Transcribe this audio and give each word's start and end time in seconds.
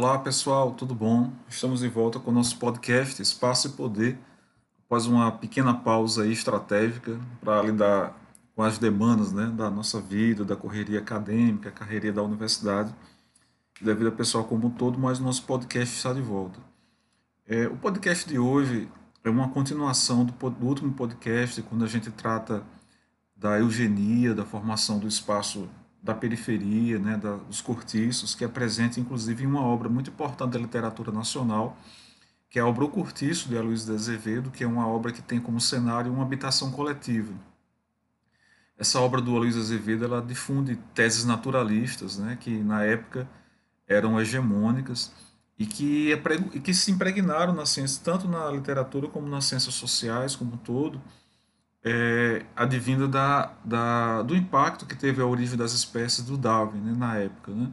Olá 0.00 0.16
pessoal, 0.16 0.70
tudo 0.74 0.94
bom? 0.94 1.32
Estamos 1.48 1.80
de 1.80 1.88
volta 1.88 2.20
com 2.20 2.30
o 2.30 2.34
nosso 2.34 2.56
podcast 2.56 3.20
Espaço 3.20 3.66
e 3.66 3.72
Poder, 3.72 4.16
após 4.84 5.06
uma 5.06 5.32
pequena 5.32 5.74
pausa 5.74 6.24
estratégica 6.24 7.18
para 7.40 7.60
lidar 7.62 8.16
com 8.54 8.62
as 8.62 8.78
demandas 8.78 9.32
né, 9.32 9.46
da 9.46 9.68
nossa 9.68 10.00
vida, 10.00 10.44
da 10.44 10.54
correria 10.54 11.00
acadêmica, 11.00 11.72
carreira 11.72 12.12
da 12.12 12.22
universidade, 12.22 12.94
da 13.80 13.92
vida 13.92 14.12
pessoal 14.12 14.44
como 14.44 14.68
um 14.68 14.70
todo, 14.70 15.00
mas 15.00 15.18
o 15.18 15.24
nosso 15.24 15.42
podcast 15.42 15.96
está 15.96 16.12
de 16.12 16.22
volta. 16.22 16.60
É, 17.44 17.66
o 17.66 17.76
podcast 17.76 18.28
de 18.28 18.38
hoje 18.38 18.88
é 19.24 19.28
uma 19.28 19.48
continuação 19.48 20.24
do, 20.24 20.32
do 20.32 20.64
último 20.64 20.92
podcast, 20.92 21.60
quando 21.62 21.84
a 21.84 21.88
gente 21.88 22.08
trata 22.12 22.62
da 23.34 23.58
eugenia, 23.58 24.32
da 24.32 24.44
formação 24.44 25.00
do 25.00 25.08
espaço 25.08 25.68
da 26.02 26.14
periferia, 26.14 26.98
né, 26.98 27.16
da, 27.16 27.36
dos 27.36 27.60
cortiços, 27.60 28.34
que 28.34 28.44
é 28.44 28.48
presente 28.48 29.00
inclusive 29.00 29.44
em 29.44 29.46
uma 29.46 29.62
obra 29.62 29.88
muito 29.88 30.10
importante 30.10 30.52
da 30.52 30.58
literatura 30.58 31.10
nacional, 31.10 31.76
que 32.50 32.58
é 32.58 32.62
a 32.62 32.66
obra 32.66 32.84
O 32.84 32.88
Cortiço, 32.88 33.48
de 33.48 33.58
Aloysio 33.58 33.88
de 33.88 33.94
Azevedo, 33.94 34.50
que 34.50 34.64
é 34.64 34.66
uma 34.66 34.86
obra 34.86 35.12
que 35.12 35.20
tem 35.20 35.38
como 35.38 35.60
cenário 35.60 36.12
uma 36.12 36.22
habitação 36.22 36.70
coletiva. 36.70 37.32
Essa 38.78 39.00
obra 39.00 39.20
do 39.20 39.36
Aloysio 39.36 39.60
Azevedo 39.60 40.04
ela 40.04 40.22
difunde 40.22 40.76
teses 40.94 41.24
naturalistas, 41.24 42.16
né, 42.16 42.38
que 42.40 42.50
na 42.50 42.84
época 42.84 43.28
eram 43.86 44.20
hegemônicas 44.20 45.12
e 45.58 45.66
que, 45.66 46.12
e 46.54 46.60
que 46.60 46.72
se 46.72 46.90
impregnaram 46.92 47.52
na 47.52 47.66
ciência, 47.66 48.00
tanto 48.04 48.28
na 48.28 48.50
literatura 48.50 49.08
como 49.08 49.28
nas 49.28 49.46
ciências 49.46 49.74
sociais 49.74 50.36
como 50.36 50.54
um 50.54 50.56
todo, 50.56 51.00
é, 51.84 52.44
da, 53.08 53.52
da, 53.64 54.22
do 54.22 54.36
impacto 54.36 54.86
que 54.86 54.96
teve 54.96 55.22
a 55.22 55.26
origem 55.26 55.56
das 55.56 55.72
espécies 55.72 56.24
do 56.24 56.36
Darwin 56.36 56.80
né, 56.80 56.94
na 56.96 57.16
época. 57.16 57.52
Né? 57.52 57.72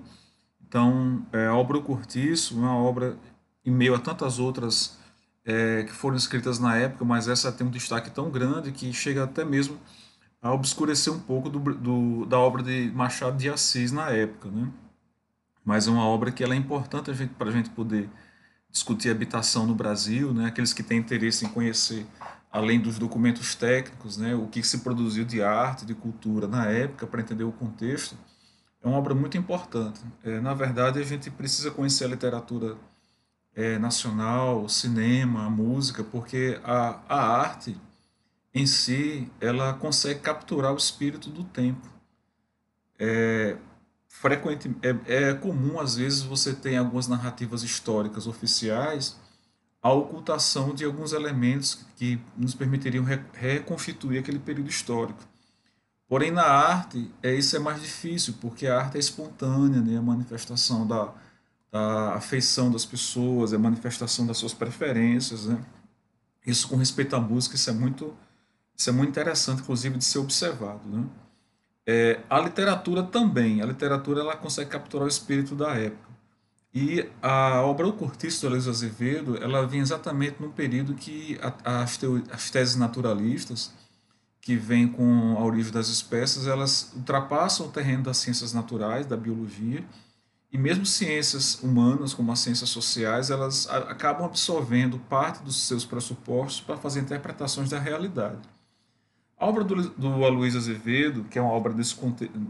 Então, 0.68 1.26
é, 1.32 1.48
a 1.48 1.56
obra 1.56 1.78
O 1.78 1.82
Cortiço, 1.82 2.58
uma 2.58 2.76
obra 2.76 3.18
em 3.66 3.72
meio 3.72 3.96
a 3.96 4.00
tantas 4.00 4.40
outras 4.40 4.98
é, 5.44 5.84
que 5.84 5.92
foram 5.92 6.16
escritas 6.16 6.60
na 6.60 6.76
época, 6.76 7.06
mas 7.06 7.28
essa 7.28 7.52
tem 7.52 7.66
um 7.66 7.72
destaque 7.72 8.10
tão 8.10 8.30
grande 8.30 8.72
que 8.72 8.92
chega 8.94 9.24
até 9.24 9.44
mesmo 9.44 9.80
a 10.42 10.54
obscurecer 10.54 11.12
um 11.12 11.20
pouco 11.20 11.50
do, 11.50 11.60
do, 11.60 12.26
da 12.26 12.38
obra 12.38 12.62
de 12.62 12.92
Machado 12.94 13.38
de 13.38 13.50
Assis 13.50 13.92
na 13.92 14.10
época. 14.12 14.50
Né? 14.50 14.70
Mas 15.64 15.88
é 15.88 15.92
uma 15.92 16.06
obra 16.06 16.32
que 16.32 16.44
ela 16.44 16.54
é 16.54 16.58
importante 16.58 17.12
para 17.38 17.50
a 17.50 17.52
gente 17.52 17.70
poder 17.72 18.10
discutir 18.70 19.10
habitação 19.10 19.66
no 19.66 19.74
Brasil, 19.74 20.34
né? 20.34 20.48
aqueles 20.48 20.74
que 20.74 20.84
têm 20.84 21.00
interesse 21.00 21.46
em 21.46 21.50
conhecer 21.50 22.06
além 22.56 22.80
dos 22.80 22.98
documentos 22.98 23.54
técnicos, 23.54 24.16
né, 24.16 24.34
o 24.34 24.48
que 24.48 24.64
se 24.64 24.78
produziu 24.78 25.26
de 25.26 25.44
arte, 25.44 25.86
de 25.86 25.94
cultura 25.94 26.48
na 26.48 26.68
época, 26.68 27.06
para 27.06 27.20
entender 27.20 27.44
o 27.44 27.52
contexto, 27.52 28.18
é 28.82 28.88
uma 28.88 28.98
obra 28.98 29.14
muito 29.14 29.38
importante. 29.38 30.00
É, 30.24 30.40
na 30.40 30.54
verdade, 30.54 30.98
a 30.98 31.04
gente 31.04 31.30
precisa 31.30 31.70
conhecer 31.70 32.06
a 32.06 32.08
literatura 32.08 32.78
é, 33.54 33.78
nacional, 33.78 34.64
o 34.64 34.70
cinema, 34.70 35.46
a 35.46 35.50
música, 35.50 36.02
porque 36.02 36.58
a, 36.64 37.02
a 37.10 37.40
arte 37.42 37.78
em 38.54 38.66
si 38.66 39.30
ela 39.42 39.74
consegue 39.74 40.22
capturar 40.22 40.72
o 40.72 40.78
espírito 40.78 41.30
do 41.30 41.44
tempo. 41.44 41.90
É, 42.98 43.58
frequente, 44.08 44.74
é, 44.82 45.30
é 45.30 45.34
comum, 45.34 45.78
às 45.78 45.98
vezes, 45.98 46.22
você 46.22 46.54
ter 46.54 46.78
algumas 46.78 47.10
narrativas 47.10 47.64
históricas 47.64 48.28
oficiais 48.28 49.20
a 49.86 49.94
ocultação 49.94 50.74
de 50.74 50.84
alguns 50.84 51.14
elementos 51.14 51.86
que 51.96 52.20
nos 52.36 52.56
permitiriam 52.56 53.06
reconstituir 53.34 54.18
aquele 54.18 54.40
período 54.40 54.68
histórico. 54.68 55.20
Porém, 56.08 56.32
na 56.32 56.42
arte, 56.42 57.14
é, 57.22 57.36
isso 57.36 57.56
é 57.56 57.60
mais 57.60 57.80
difícil, 57.80 58.34
porque 58.42 58.66
a 58.66 58.80
arte 58.80 58.98
é 58.98 59.00
espontânea, 59.00 59.82
né? 59.82 59.96
a 59.96 60.02
manifestação 60.02 60.88
da, 60.88 61.14
da 61.72 62.16
afeição 62.16 62.72
das 62.72 62.84
pessoas, 62.84 63.54
a 63.54 63.60
manifestação 63.60 64.26
das 64.26 64.38
suas 64.38 64.56
preferências. 64.56 65.46
Né? 65.46 65.64
Isso, 66.48 66.68
com 66.68 66.78
respeito 66.78 67.16
à 67.16 67.20
música, 67.20 67.54
isso 67.56 67.70
é 67.70 67.74
muito, 67.74 68.12
isso 68.76 68.90
é 68.90 68.94
muito 68.94 69.12
interessante, 69.12 69.62
inclusive, 69.62 70.00
de 70.00 70.04
ser 70.04 70.18
observado. 70.18 70.82
Né? 70.90 71.06
É, 71.86 72.22
a 72.28 72.40
literatura 72.40 73.04
também, 73.04 73.62
a 73.62 73.68
literatura 73.68 74.22
ela 74.22 74.36
consegue 74.36 74.72
capturar 74.72 75.06
o 75.06 75.10
espírito 75.10 75.54
da 75.54 75.76
época. 75.76 76.05
E 76.78 77.10
a 77.22 77.62
obra 77.62 77.88
O 77.88 77.94
Cortiço 77.94 78.42
do 78.42 78.48
Aloysio 78.48 78.70
Azevedo, 78.70 79.42
ela 79.42 79.66
vem 79.66 79.80
exatamente 79.80 80.42
num 80.42 80.52
período 80.52 80.94
que 80.94 81.40
as, 81.64 81.98
as 82.30 82.50
teses 82.52 82.76
naturalistas, 82.76 83.74
que 84.42 84.58
vêm 84.58 84.86
com 84.86 85.38
a 85.38 85.44
origem 85.46 85.72
das 85.72 85.88
espécies, 85.88 86.48
elas 86.48 86.92
ultrapassam 86.94 87.68
o 87.68 87.72
terreno 87.72 88.04
das 88.04 88.18
ciências 88.18 88.52
naturais, 88.52 89.06
da 89.06 89.16
biologia, 89.16 89.86
e 90.52 90.58
mesmo 90.58 90.86
ciências 90.86 91.64
humanas, 91.64 92.14
como 92.14 92.30
as 92.34 92.40
ciências 92.40 92.70
sociais, 92.70 93.30
elas 93.30 93.70
acabam 93.70 94.26
absorvendo 94.26 95.00
parte 95.00 95.42
dos 95.44 95.66
seus 95.66 95.86
pressupostos 95.86 96.60
para 96.60 96.76
fazer 96.76 97.00
interpretações 97.00 97.70
da 97.70 97.80
realidade. 97.80 98.42
A 99.40 99.48
obra 99.48 99.64
do, 99.64 99.92
do 99.92 100.26
Aloysio 100.26 100.60
Azevedo, 100.60 101.24
que 101.24 101.40
é 101.40 101.42
uma 101.42 101.54
obra 101.54 101.74
desse, 101.74 101.96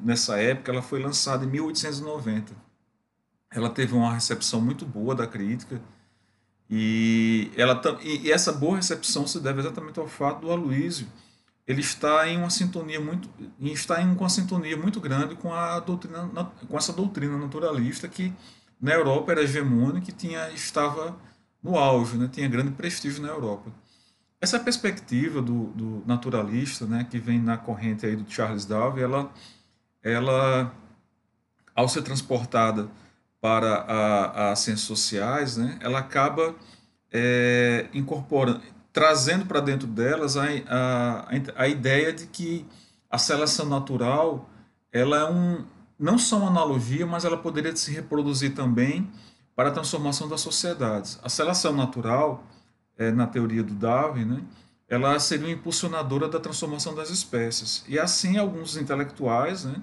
nessa 0.03 0.39
época, 0.39 0.71
ela 0.71 0.81
foi 0.81 0.99
lançada 0.99 1.45
em 1.45 1.47
1890 1.47 2.74
ela 3.55 3.69
teve 3.69 3.95
uma 3.95 4.13
recepção 4.13 4.61
muito 4.61 4.85
boa 4.85 5.15
da 5.15 5.25
crítica. 5.25 5.81
E, 6.69 7.51
ela, 7.55 7.81
e 8.03 8.31
essa 8.31 8.51
boa 8.51 8.75
recepção 8.75 9.25
se 9.25 9.39
deve 9.39 9.61
exatamente 9.61 9.99
ao 9.99 10.07
fato 10.07 10.41
do 10.41 10.51
Aloísio 10.51 11.07
ele 11.67 11.81
está 11.81 12.27
em 12.27 12.37
uma 12.37 12.49
sintonia 12.49 12.99
muito 12.99 13.29
está 13.59 14.01
em 14.01 14.07
uma 14.07 14.29
sintonia 14.29 14.77
muito 14.77 14.99
grande 14.99 15.35
com 15.35 15.53
a 15.53 15.79
doutrina 15.79 16.27
com 16.67 16.77
essa 16.77 16.93
doutrina 16.93 17.37
naturalista 17.37 18.07
que 18.07 18.33
na 18.79 18.93
Europa 18.93 19.31
era 19.31 19.43
hegemônica 19.43 20.09
e 20.09 20.13
tinha 20.13 20.49
estava 20.51 21.17
no 21.61 21.77
auge 21.77 22.17
né? 22.17 22.29
Tinha 22.31 22.47
grande 22.47 22.71
prestígio 22.71 23.21
na 23.21 23.29
Europa. 23.29 23.71
Essa 24.39 24.59
perspectiva 24.59 25.41
do, 25.41 25.67
do 25.67 26.03
naturalista 26.05 26.85
né? 26.85 27.03
Que 27.09 27.17
vem 27.17 27.39
na 27.39 27.57
corrente 27.57 28.05
aí 28.05 28.15
do 28.15 28.29
Charles 28.29 28.65
Darwin 28.65 29.01
ela 29.01 29.31
ela 30.03 30.73
ao 31.75 31.89
ser 31.89 32.03
transportada 32.03 32.89
para 33.45 33.85
a, 33.87 34.51
as 34.53 34.59
ciências 34.61 34.87
sociais, 34.87 35.55
né, 35.55 35.77
ela 35.79 35.99
acaba 35.99 36.55
é, 37.13 37.85
incorporando, 37.93 38.59
trazendo 38.91 39.45
para 39.45 39.59
dentro 39.59 39.87
delas 39.87 40.35
a, 40.35 40.45
a, 40.67 41.27
a 41.55 41.67
ideia 41.67 42.11
de 42.11 42.25
que 42.25 42.65
a 43.07 43.19
seleção 43.19 43.67
natural 43.67 44.49
ela 44.91 45.19
é 45.19 45.29
um, 45.29 45.63
não 45.99 46.17
só 46.17 46.39
uma 46.39 46.47
analogia, 46.47 47.05
mas 47.05 47.23
ela 47.23 47.37
poderia 47.37 47.75
se 47.75 47.91
reproduzir 47.91 48.55
também 48.55 49.07
para 49.55 49.69
a 49.69 49.71
transformação 49.71 50.27
das 50.27 50.41
sociedades. 50.41 51.19
A 51.21 51.29
seleção 51.29 51.71
natural, 51.71 52.43
é, 52.97 53.11
na 53.11 53.27
teoria 53.27 53.61
do 53.61 53.75
Darwin, 53.75 54.25
né, 54.25 54.41
ela 54.89 55.19
seria 55.19 55.45
uma 55.45 55.53
impulsionadora 55.53 56.27
da 56.27 56.39
transformação 56.39 56.95
das 56.95 57.11
espécies. 57.11 57.85
E 57.87 57.99
assim 57.99 58.37
alguns 58.39 58.75
intelectuais, 58.75 59.65
né, 59.65 59.75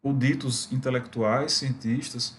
ou 0.00 0.12
ditos 0.12 0.70
intelectuais, 0.70 1.54
cientistas, 1.54 2.36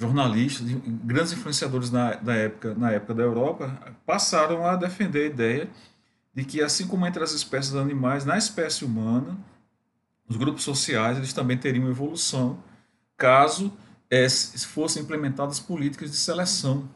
jornalistas, 0.00 0.66
grandes 1.04 1.34
influenciadores 1.34 1.90
na, 1.90 2.12
época, 2.32 2.74
na 2.74 2.90
época 2.90 3.12
da 3.12 3.22
Europa, 3.22 3.94
passaram 4.06 4.66
a 4.66 4.74
defender 4.74 5.24
a 5.24 5.26
ideia 5.26 5.70
de 6.34 6.42
que, 6.42 6.62
assim 6.62 6.86
como 6.88 7.06
entre 7.06 7.22
as 7.22 7.32
espécies 7.32 7.74
animais, 7.74 8.24
na 8.24 8.38
espécie 8.38 8.82
humana, 8.82 9.36
os 10.26 10.36
grupos 10.36 10.62
sociais 10.62 11.18
eles 11.18 11.34
também 11.34 11.58
teriam 11.58 11.86
evolução 11.90 12.58
caso 13.14 13.70
é, 14.08 14.26
fossem 14.28 15.02
implementadas 15.02 15.60
políticas 15.60 16.10
de 16.10 16.16
seleção, 16.16 16.88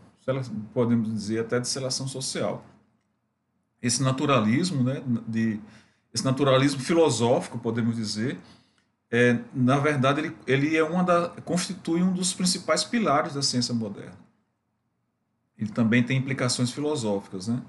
podemos 0.72 1.12
dizer 1.12 1.40
até 1.40 1.60
de 1.60 1.68
seleção 1.68 2.08
social. 2.08 2.64
Esse 3.82 4.02
naturalismo, 4.02 4.82
né, 4.82 5.02
de, 5.28 5.60
esse 6.12 6.24
naturalismo 6.24 6.80
filosófico, 6.80 7.58
podemos 7.58 7.96
dizer, 7.96 8.38
é, 9.14 9.38
na 9.54 9.78
verdade, 9.78 10.20
ele, 10.20 10.36
ele 10.44 10.76
é 10.76 10.82
uma 10.82 11.04
da, 11.04 11.28
constitui 11.44 12.02
um 12.02 12.12
dos 12.12 12.32
principais 12.32 12.82
pilares 12.82 13.34
da 13.34 13.42
ciência 13.42 13.72
moderna. 13.72 14.18
Ele 15.56 15.70
também 15.70 16.02
tem 16.02 16.18
implicações 16.18 16.72
filosóficas. 16.72 17.46
Né? 17.46 17.62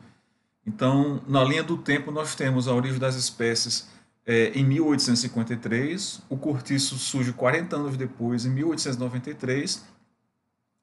Então, 0.65 1.21
na 1.27 1.44
linha 1.44 1.62
do 1.62 1.77
tempo, 1.77 2.09
nós 2.09 2.33
temos 2.33 2.68
a 2.68 2.74
origem 2.74 2.97
das 2.97 3.15
espécies 3.15 3.88
é, 4.25 4.53
em 4.56 4.65
1853, 4.65 6.21
o 6.27 6.36
cortiço 6.36 6.97
surge 6.97 7.31
40 7.31 7.75
anos 7.75 7.95
depois, 7.95 8.44
em 8.44 8.50
1893, 8.50 9.86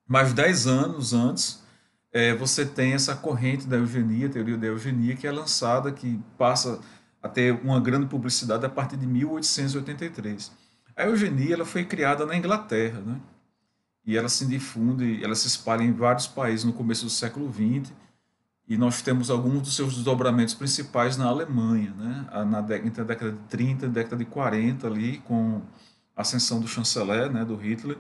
mais 0.07 0.33
10 0.33 0.69
anos 0.69 1.13
antes, 1.13 1.61
é, 2.13 2.33
você 2.37 2.65
tem 2.65 2.93
essa 2.93 3.17
corrente 3.17 3.67
da 3.67 3.79
eugenia, 3.79 4.29
teoria 4.29 4.57
da 4.57 4.69
eugenia, 4.69 5.17
que 5.17 5.27
é 5.27 5.33
lançada, 5.33 5.91
que 5.91 6.21
passa 6.39 6.79
a 7.23 7.29
ter 7.29 7.53
uma 7.63 7.81
grande 7.81 8.07
publicidade 8.07 8.67
a 8.67 8.69
partir 8.69 8.97
de 8.97 9.07
1883. 9.07 10.51
A 10.97 11.05
eugenia 11.05 11.55
ela 11.55 11.65
foi 11.65 11.85
criada 11.85 12.27
na 12.27 12.37
Inglaterra, 12.37 13.01
né? 13.01 13.21
e 14.05 14.17
ela 14.17 14.29
se 14.29 14.45
difunde, 14.45 15.23
ela 15.23 15.35
se 15.35 15.47
espalha 15.47 15.83
em 15.83 15.93
vários 15.93 16.27
países 16.27 16.65
no 16.65 16.73
começo 16.73 17.05
do 17.05 17.11
século 17.11 17.51
XX, 17.53 17.93
e 18.69 18.77
nós 18.77 19.03
temos 19.03 19.31
alguns 19.31 19.63
dos 19.63 19.77
seus 19.77 19.95
desdobramentos 19.95 20.55
principais 20.55 21.17
na 21.17 21.27
Alemanha, 21.27 21.93
né? 21.95 22.27
na 22.45 22.77
entre 22.79 23.03
a 23.03 23.05
década 23.05 23.33
de 23.33 23.39
30 23.49 23.87
e 23.87 23.89
a 23.89 23.93
década 23.93 24.17
de 24.17 24.25
40, 24.25 24.87
ali, 24.87 25.19
com 25.19 25.63
a 26.17 26.23
ascensão 26.23 26.61
do 26.61 26.69
chanceler, 26.69 27.31
né, 27.31 27.45
do 27.45 27.57
Hitler, 27.57 27.97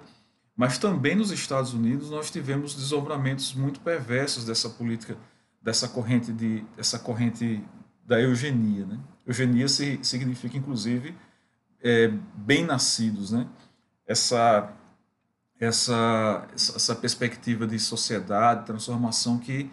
Mas 0.56 0.78
também 0.78 1.14
nos 1.16 1.30
Estados 1.30 1.72
Unidos 1.72 2.10
nós 2.10 2.30
tivemos 2.30 2.74
desdobramentos 2.74 3.54
muito 3.54 3.80
perversos 3.80 4.44
dessa 4.44 4.68
política, 4.68 5.16
dessa 5.62 5.88
corrente 5.88 6.30
de, 6.32 6.62
dessa 6.76 6.98
corrente 6.98 7.64
da 8.04 8.20
eugenia, 8.20 8.84
né? 8.84 8.98
Eugenia 9.26 9.68
significa 9.68 10.56
inclusive 10.56 11.16
é, 11.82 12.08
bem 12.34 12.64
nascidos, 12.64 13.32
né? 13.32 13.46
Essa 14.06 14.72
essa 15.60 16.48
essa 16.54 16.94
perspectiva 16.96 17.66
de 17.66 17.78
sociedade, 17.78 18.66
transformação 18.66 19.38
que 19.38 19.70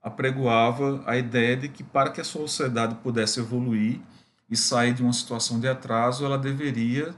apregoava 0.00 1.02
a 1.06 1.16
ideia 1.16 1.56
de 1.56 1.68
que 1.68 1.82
para 1.82 2.10
que 2.10 2.20
a 2.20 2.24
sociedade 2.24 2.96
pudesse 2.96 3.40
evoluir 3.40 4.00
e 4.50 4.56
sair 4.56 4.92
de 4.92 5.02
uma 5.02 5.12
situação 5.12 5.58
de 5.58 5.68
atraso, 5.68 6.24
ela 6.24 6.38
deveria 6.38 7.14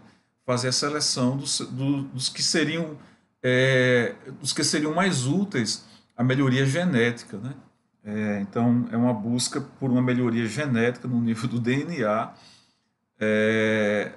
fazer 0.47 0.69
a 0.69 0.73
seleção 0.73 1.37
dos, 1.37 1.61
dos 1.61 2.29
que 2.29 2.43
seriam 2.43 2.97
é, 3.43 4.15
dos 4.41 4.53
que 4.53 4.65
seriam 4.65 4.95
mais 4.95 5.27
úteis 5.27 5.85
à 6.17 6.25
melhoria 6.25 6.65
genética, 6.65 7.37
né? 7.37 7.55
É, 8.05 8.41
então 8.41 8.87
é 8.93 8.97
uma 8.97 9.15
busca 9.15 9.61
por 9.63 9.91
uma 9.91 10.03
melhoria 10.03 10.47
genética 10.47 11.09
no 11.09 11.21
nível 11.21 11.49
do 11.49 11.59
DNA 11.59 12.35
é, 13.19 14.13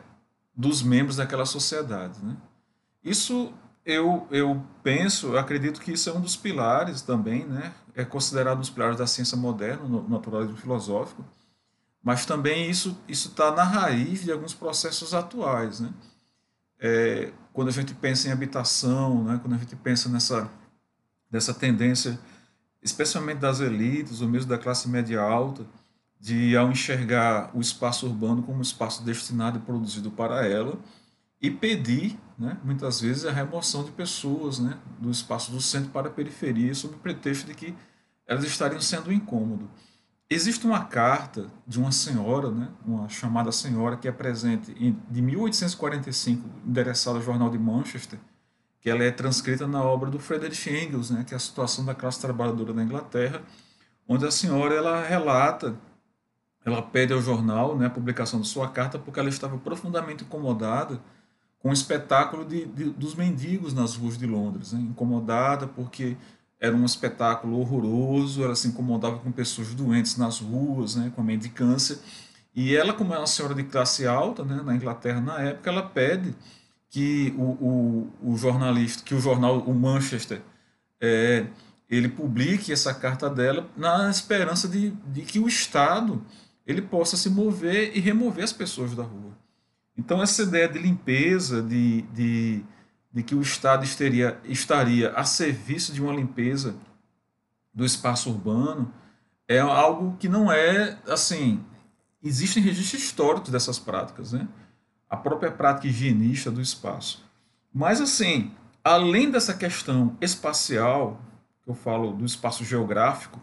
dos 0.53 0.81
membros 0.83 1.15
daquela 1.15 1.45
sociedade, 1.45 2.19
né? 2.21 2.35
Isso 3.01 3.53
eu, 3.85 4.27
eu 4.29 4.61
penso, 4.83 5.27
eu 5.27 5.39
acredito 5.39 5.79
que 5.79 5.93
isso 5.93 6.09
é 6.09 6.13
um 6.13 6.19
dos 6.19 6.35
pilares 6.35 7.01
também, 7.01 7.45
né? 7.45 7.73
É 7.95 8.03
considerado 8.03 8.57
um 8.57 8.61
dos 8.61 8.69
pilares 8.69 8.97
da 8.97 9.07
ciência 9.07 9.37
moderna, 9.37 9.83
no 9.83 10.09
naturalismo 10.09 10.57
filosófico, 10.57 11.23
mas 12.03 12.25
também 12.25 12.69
isso 12.69 12.97
está 13.07 13.51
na 13.51 13.63
raiz 13.63 14.23
de 14.23 14.31
alguns 14.31 14.53
processos 14.53 15.13
atuais, 15.13 15.79
né? 15.79 15.93
É, 16.79 17.31
quando 17.53 17.69
a 17.69 17.71
gente 17.71 17.93
pensa 17.93 18.27
em 18.27 18.31
habitação, 18.31 19.23
né? 19.23 19.39
Quando 19.41 19.53
a 19.53 19.57
gente 19.57 19.75
pensa 19.77 20.09
nessa 20.09 20.49
dessa 21.29 21.53
tendência, 21.53 22.19
especialmente 22.81 23.39
das 23.39 23.59
elites 23.59 24.21
ou 24.21 24.27
mesmo 24.27 24.49
da 24.49 24.57
classe 24.57 24.89
média 24.89 25.21
alta, 25.21 25.65
de 26.19 26.55
ao 26.57 26.71
enxergar 26.71 27.51
o 27.53 27.61
espaço 27.61 28.07
urbano 28.07 28.41
como 28.41 28.59
um 28.59 28.61
espaço 28.61 29.03
destinado 29.03 29.59
e 29.59 29.61
produzido 29.61 30.09
para 30.09 30.45
ela 30.45 30.79
e 31.41 31.51
pedir, 31.51 32.19
né, 32.37 32.57
muitas 32.63 32.99
vezes, 32.99 33.25
a 33.25 33.31
remoção 33.31 33.83
de 33.83 33.91
pessoas 33.91 34.59
né, 34.59 34.77
do 34.99 35.11
espaço 35.11 35.51
do 35.51 35.61
centro 35.61 35.91
para 35.91 36.07
a 36.07 36.11
periferia, 36.11 36.73
sob 36.73 36.95
o 36.95 36.97
pretexto 36.97 37.45
de 37.45 37.53
que 37.53 37.75
elas 38.25 38.43
estariam 38.43 38.81
sendo 38.81 39.13
incômodo. 39.13 39.69
Existe 40.29 40.65
uma 40.65 40.83
carta 40.83 41.49
de 41.65 41.79
uma 41.79 41.91
senhora, 41.91 42.51
né, 42.51 42.69
uma 42.85 43.07
chamada 43.07 43.51
senhora, 43.51 43.95
que 43.95 44.07
é 44.07 44.11
presente 44.11 44.75
em, 44.79 44.97
de 45.09 45.21
1845, 45.21 46.49
endereçada 46.65 47.17
ao 47.17 47.23
Jornal 47.23 47.49
de 47.49 47.57
Manchester, 47.57 48.19
que 48.87 48.91
ela 48.91 49.03
é 49.03 49.11
transcrita 49.11 49.67
na 49.67 49.83
obra 49.83 50.09
do 50.09 50.17
Friedrich 50.17 50.69
Engels, 50.69 51.09
né, 51.09 51.25
que 51.27 51.33
é 51.33 51.35
a 51.35 51.39
situação 51.41 51.83
da 51.83 51.93
classe 51.93 52.21
trabalhadora 52.21 52.73
na 52.73 52.81
Inglaterra, 52.81 53.41
onde 54.07 54.25
a 54.25 54.31
senhora 54.31 54.73
ela 54.75 55.03
relata 55.03 55.75
ela 56.63 56.81
pede 56.81 57.11
ao 57.11 57.21
jornal 57.21 57.77
né, 57.77 57.87
a 57.87 57.89
publicação 57.89 58.39
de 58.39 58.47
sua 58.47 58.69
carta 58.69 58.97
porque 58.97 59.19
ela 59.19 59.27
estava 59.27 59.57
profundamente 59.57 60.23
incomodada 60.23 61.01
com 61.59 61.67
o 61.67 61.73
espetáculo 61.73 62.45
de, 62.45 62.65
de, 62.65 62.85
dos 62.91 63.13
mendigos 63.13 63.73
nas 63.73 63.97
ruas 63.97 64.17
de 64.17 64.25
Londres. 64.25 64.71
Né? 64.71 64.79
Incomodada 64.79 65.67
porque 65.67 66.15
era 66.57 66.73
um 66.73 66.85
espetáculo 66.85 67.59
horroroso, 67.59 68.41
ela 68.41 68.55
se 68.55 68.69
incomodava 68.69 69.19
com 69.19 69.33
pessoas 69.33 69.73
doentes 69.73 70.15
nas 70.15 70.39
ruas, 70.39 70.95
né, 70.95 71.11
com 71.13 71.19
a 71.19 71.25
mendicância. 71.25 71.99
E 72.55 72.73
ela, 72.73 72.93
como 72.93 73.13
é 73.13 73.17
uma 73.17 73.27
senhora 73.27 73.53
de 73.53 73.63
classe 73.63 74.07
alta 74.07 74.45
né, 74.45 74.61
na 74.63 74.73
Inglaterra 74.73 75.19
na 75.19 75.41
época, 75.41 75.69
ela 75.69 75.83
pede 75.83 76.33
que 76.97 77.31
o, 77.37 77.43
o, 77.43 78.31
o 78.33 78.37
jornalista, 78.37 79.03
que 79.03 79.13
o 79.13 79.19
jornal, 79.19 79.59
o 79.59 79.71
Manchester, 79.71 80.41
é, 80.99 81.45
ele 81.87 82.09
publique 82.09 82.73
essa 82.73 82.91
carta 82.91 83.29
dela 83.29 83.69
na 83.77 84.09
esperança 84.09 84.67
de, 84.67 84.89
de 85.05 85.21
que 85.21 85.37
o 85.37 85.47
Estado 85.47 86.25
ele 86.65 86.81
possa 86.81 87.15
se 87.15 87.29
mover 87.29 87.95
e 87.95 87.99
remover 87.99 88.43
as 88.43 88.51
pessoas 88.51 88.95
da 88.95 89.03
rua. 89.03 89.37
Então, 89.95 90.23
essa 90.23 90.41
ideia 90.41 90.67
de 90.67 90.79
limpeza, 90.79 91.61
de, 91.61 92.01
de, 92.13 92.63
de 93.13 93.21
que 93.21 93.35
o 93.35 93.41
Estado 93.43 93.83
estaria, 93.83 94.39
estaria 94.45 95.11
a 95.11 95.23
serviço 95.23 95.93
de 95.93 96.01
uma 96.01 96.15
limpeza 96.15 96.75
do 97.71 97.85
espaço 97.85 98.31
urbano, 98.31 98.91
é 99.47 99.59
algo 99.59 100.17
que 100.17 100.27
não 100.27 100.51
é 100.51 100.97
assim. 101.07 101.63
Existem 102.23 102.63
registros 102.63 103.03
históricos 103.03 103.51
dessas 103.51 103.77
práticas, 103.77 104.31
né? 104.31 104.47
A 105.09 105.15
própria 105.17 105.51
prática 105.51 105.87
higienista 105.87 106.51
do 106.51 106.61
espaço. 106.61 107.23
Mas, 107.73 108.01
assim, 108.01 108.51
além 108.83 109.31
dessa 109.31 109.53
questão 109.53 110.17
espacial, 110.19 111.21
que 111.63 111.69
eu 111.69 111.75
falo 111.75 112.11
do 112.13 112.25
espaço 112.25 112.63
geográfico, 112.63 113.39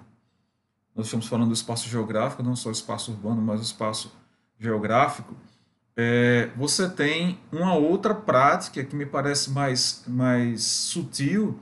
nós 0.95 1.07
estamos 1.07 1.27
falando 1.27 1.49
do 1.49 1.55
espaço 1.55 1.89
geográfico, 1.89 2.43
não 2.43 2.55
só 2.55 2.69
o 2.69 2.73
espaço 2.73 3.13
urbano, 3.13 3.43
mas 3.43 3.61
o 3.61 3.65
espaço 3.65 4.13
geográfico 4.59 5.35
é, 5.97 6.51
você 6.57 6.89
tem 6.89 7.39
uma 7.53 7.75
outra 7.75 8.15
prática 8.15 8.83
que 8.83 8.97
me 8.97 9.07
parece 9.07 9.51
mais, 9.51 10.03
mais 10.07 10.63
sutil, 10.65 11.59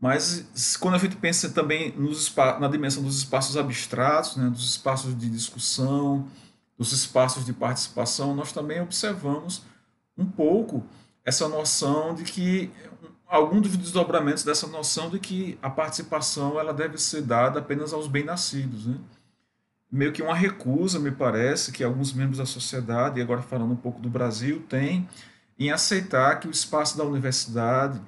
mas 0.00 0.76
quando 0.80 0.94
a 0.94 0.98
gente 0.98 1.16
pensa 1.16 1.50
também 1.50 1.92
nos, 1.92 2.34
na 2.58 2.68
dimensão 2.68 3.02
dos 3.02 3.18
espaços 3.18 3.56
abstratos, 3.56 4.36
né, 4.36 4.48
dos 4.48 4.70
espaços 4.70 5.16
de 5.16 5.28
discussão, 5.28 6.26
dos 6.80 6.92
espaços 6.92 7.44
de 7.44 7.52
participação, 7.52 8.34
nós 8.34 8.52
também 8.52 8.80
observamos 8.80 9.62
um 10.16 10.24
pouco 10.24 10.82
essa 11.22 11.46
noção 11.46 12.14
de 12.14 12.24
que 12.24 12.70
algum 13.26 13.60
dos 13.60 13.76
desdobramentos 13.76 14.42
dessa 14.42 14.66
noção 14.66 15.10
de 15.10 15.18
que 15.18 15.58
a 15.60 15.68
participação 15.68 16.58
ela 16.58 16.72
deve 16.72 16.96
ser 16.96 17.20
dada 17.20 17.58
apenas 17.58 17.92
aos 17.92 18.08
bem-nascidos, 18.08 18.86
né? 18.86 18.96
meio 19.92 20.10
que 20.10 20.22
uma 20.22 20.34
recusa, 20.34 20.98
me 20.98 21.10
parece, 21.10 21.70
que 21.70 21.84
alguns 21.84 22.14
membros 22.14 22.38
da 22.38 22.46
sociedade, 22.46 23.20
e 23.20 23.22
agora 23.22 23.42
falando 23.42 23.72
um 23.72 23.76
pouco 23.76 24.00
do 24.00 24.08
Brasil, 24.08 24.64
têm 24.66 25.06
em 25.58 25.70
aceitar 25.70 26.40
que 26.40 26.48
o 26.48 26.50
espaço 26.50 26.96
da 26.96 27.04
universidade, 27.04 28.00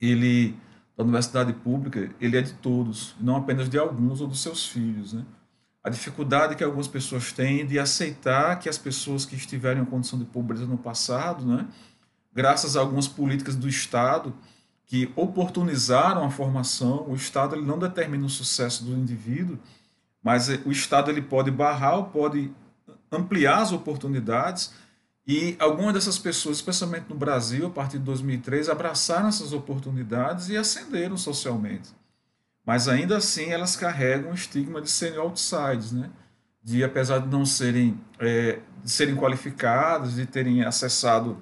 ele 0.00 0.56
da 0.96 1.04
universidade 1.04 1.52
pública, 1.52 2.08
ele 2.18 2.38
é 2.38 2.40
de 2.40 2.54
todos, 2.54 3.14
não 3.20 3.36
apenas 3.36 3.68
de 3.68 3.76
alguns 3.76 4.22
ou 4.22 4.26
dos 4.26 4.40
seus 4.40 4.66
filhos, 4.66 5.12
né? 5.12 5.22
A 5.84 5.90
dificuldade 5.90 6.56
que 6.56 6.64
algumas 6.64 6.88
pessoas 6.88 7.30
têm 7.30 7.66
de 7.66 7.78
aceitar 7.78 8.58
que 8.58 8.70
as 8.70 8.78
pessoas 8.78 9.26
que 9.26 9.36
estiverem 9.36 9.82
em 9.82 9.84
condição 9.84 10.18
de 10.18 10.24
pobreza 10.24 10.64
no 10.64 10.78
passado, 10.78 11.44
né, 11.44 11.68
graças 12.32 12.74
a 12.74 12.80
algumas 12.80 13.06
políticas 13.06 13.54
do 13.54 13.68
Estado 13.68 14.34
que 14.86 15.12
oportunizaram 15.14 16.24
a 16.24 16.30
formação, 16.30 17.06
o 17.06 17.14
Estado 17.14 17.54
ele 17.54 17.66
não 17.66 17.78
determina 17.78 18.24
o 18.24 18.30
sucesso 18.30 18.82
do 18.82 18.92
indivíduo, 18.92 19.58
mas 20.22 20.48
eh, 20.48 20.58
o 20.64 20.72
Estado 20.72 21.10
ele 21.10 21.20
pode 21.20 21.50
barrar 21.50 21.98
ou 21.98 22.04
pode 22.04 22.50
ampliar 23.12 23.58
as 23.58 23.70
oportunidades 23.70 24.72
e 25.26 25.56
algumas 25.58 25.94
dessas 25.94 26.18
pessoas, 26.18 26.58
especialmente 26.58 27.06
no 27.08 27.14
Brasil, 27.14 27.66
a 27.66 27.70
partir 27.70 27.98
de 27.98 28.04
2003, 28.04 28.68
abraçaram 28.68 29.28
essas 29.28 29.52
oportunidades 29.52 30.48
e 30.48 30.56
ascenderam 30.56 31.16
socialmente. 31.16 31.90
Mas 32.64 32.88
ainda 32.88 33.16
assim 33.16 33.50
elas 33.50 33.76
carregam 33.76 34.30
o 34.30 34.34
estigma 34.34 34.80
de 34.80 34.90
serem 34.90 35.18
outsides, 35.18 35.92
né? 35.92 36.10
de 36.64 36.82
apesar 36.82 37.18
de 37.18 37.28
não 37.28 37.44
serem, 37.44 38.00
é, 38.18 38.58
de 38.82 38.90
serem 38.90 39.14
qualificadas, 39.14 40.14
de 40.14 40.24
terem 40.24 40.64
acessado 40.64 41.36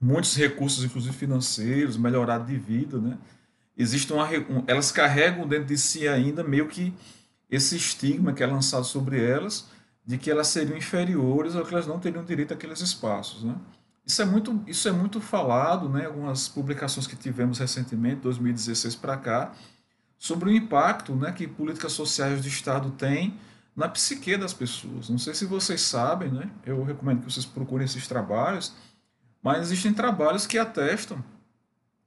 muitos 0.00 0.36
recursos, 0.36 0.84
inclusive 0.84 1.12
financeiros, 1.12 1.96
melhorado 1.96 2.46
de 2.46 2.56
vida, 2.56 2.98
né? 2.98 3.18
Existe 3.76 4.12
uma, 4.12 4.28
elas 4.66 4.92
carregam 4.92 5.46
dentro 5.48 5.66
de 5.66 5.76
si 5.76 6.06
ainda 6.06 6.44
meio 6.44 6.68
que 6.68 6.94
esse 7.50 7.76
estigma 7.76 8.32
que 8.32 8.42
é 8.42 8.46
lançado 8.46 8.84
sobre 8.84 9.22
elas 9.22 9.68
de 10.04 10.16
que 10.16 10.30
elas 10.30 10.46
seriam 10.46 10.78
inferiores 10.78 11.56
ou 11.56 11.64
que 11.64 11.74
elas 11.74 11.86
não 11.86 11.98
teriam 11.98 12.24
direito 12.24 12.54
àqueles 12.54 12.80
espaços, 12.80 13.42
né? 13.42 13.56
Isso 14.06 14.22
é 14.22 14.24
muito, 14.24 14.62
isso 14.68 14.88
é 14.88 14.92
muito 14.92 15.20
falado, 15.20 15.88
né? 15.88 16.06
Algumas 16.06 16.46
publicações 16.46 17.08
que 17.08 17.16
tivemos 17.16 17.58
recentemente, 17.58 18.20
2016 18.20 18.94
para 18.94 19.16
cá, 19.16 19.52
sobre 20.18 20.50
o 20.50 20.52
impacto, 20.52 21.14
né, 21.14 21.32
que 21.32 21.46
políticas 21.46 21.92
sociais 21.92 22.42
de 22.42 22.48
Estado 22.48 22.90
têm 22.92 23.38
na 23.74 23.88
psique 23.88 24.36
das 24.36 24.54
pessoas. 24.54 25.10
Não 25.10 25.18
sei 25.18 25.34
se 25.34 25.44
vocês 25.44 25.82
sabem, 25.82 26.30
né? 26.30 26.50
Eu 26.64 26.82
recomendo 26.82 27.20
que 27.20 27.30
vocês 27.30 27.44
procurem 27.44 27.84
esses 27.84 28.08
trabalhos, 28.08 28.74
mas 29.42 29.60
existem 29.66 29.92
trabalhos 29.92 30.46
que 30.46 30.56
atestam 30.56 31.22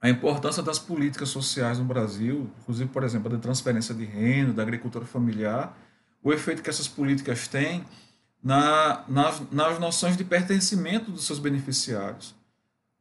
a 0.01 0.09
importância 0.09 0.63
das 0.63 0.79
políticas 0.79 1.29
sociais 1.29 1.77
no 1.77 1.85
Brasil, 1.85 2.49
inclusive, 2.61 2.89
por 2.89 3.03
exemplo, 3.03 3.29
da 3.29 3.37
transferência 3.37 3.93
de 3.93 4.05
renda, 4.05 4.53
da 4.53 4.63
agricultura 4.63 5.05
familiar, 5.05 5.77
o 6.23 6.33
efeito 6.33 6.63
que 6.63 6.69
essas 6.69 6.87
políticas 6.87 7.47
têm 7.47 7.85
na, 8.41 9.03
nas, 9.07 9.41
nas 9.51 9.79
noções 9.79 10.17
de 10.17 10.23
pertencimento 10.23 11.11
dos 11.11 11.25
seus 11.25 11.37
beneficiários. 11.37 12.33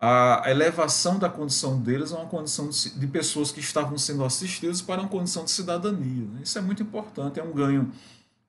A 0.00 0.45
elevação 0.47 1.19
da 1.19 1.28
condição 1.28 1.81
deles 1.81 2.12
a 2.12 2.17
uma 2.17 2.26
condição 2.26 2.69
de, 2.69 2.90
de 2.90 3.07
pessoas 3.09 3.50
que 3.50 3.59
estavam 3.59 3.99
sendo 3.99 4.25
assistidas 4.25 4.81
para 4.81 5.00
uma 5.00 5.09
condição 5.09 5.45
de 5.45 5.50
cidadania. 5.50 6.25
Né? 6.33 6.40
Isso 6.45 6.57
é 6.57 6.61
muito 6.61 6.83
importante, 6.83 7.40
é 7.40 7.43
um 7.43 7.52
ganho, 7.52 7.90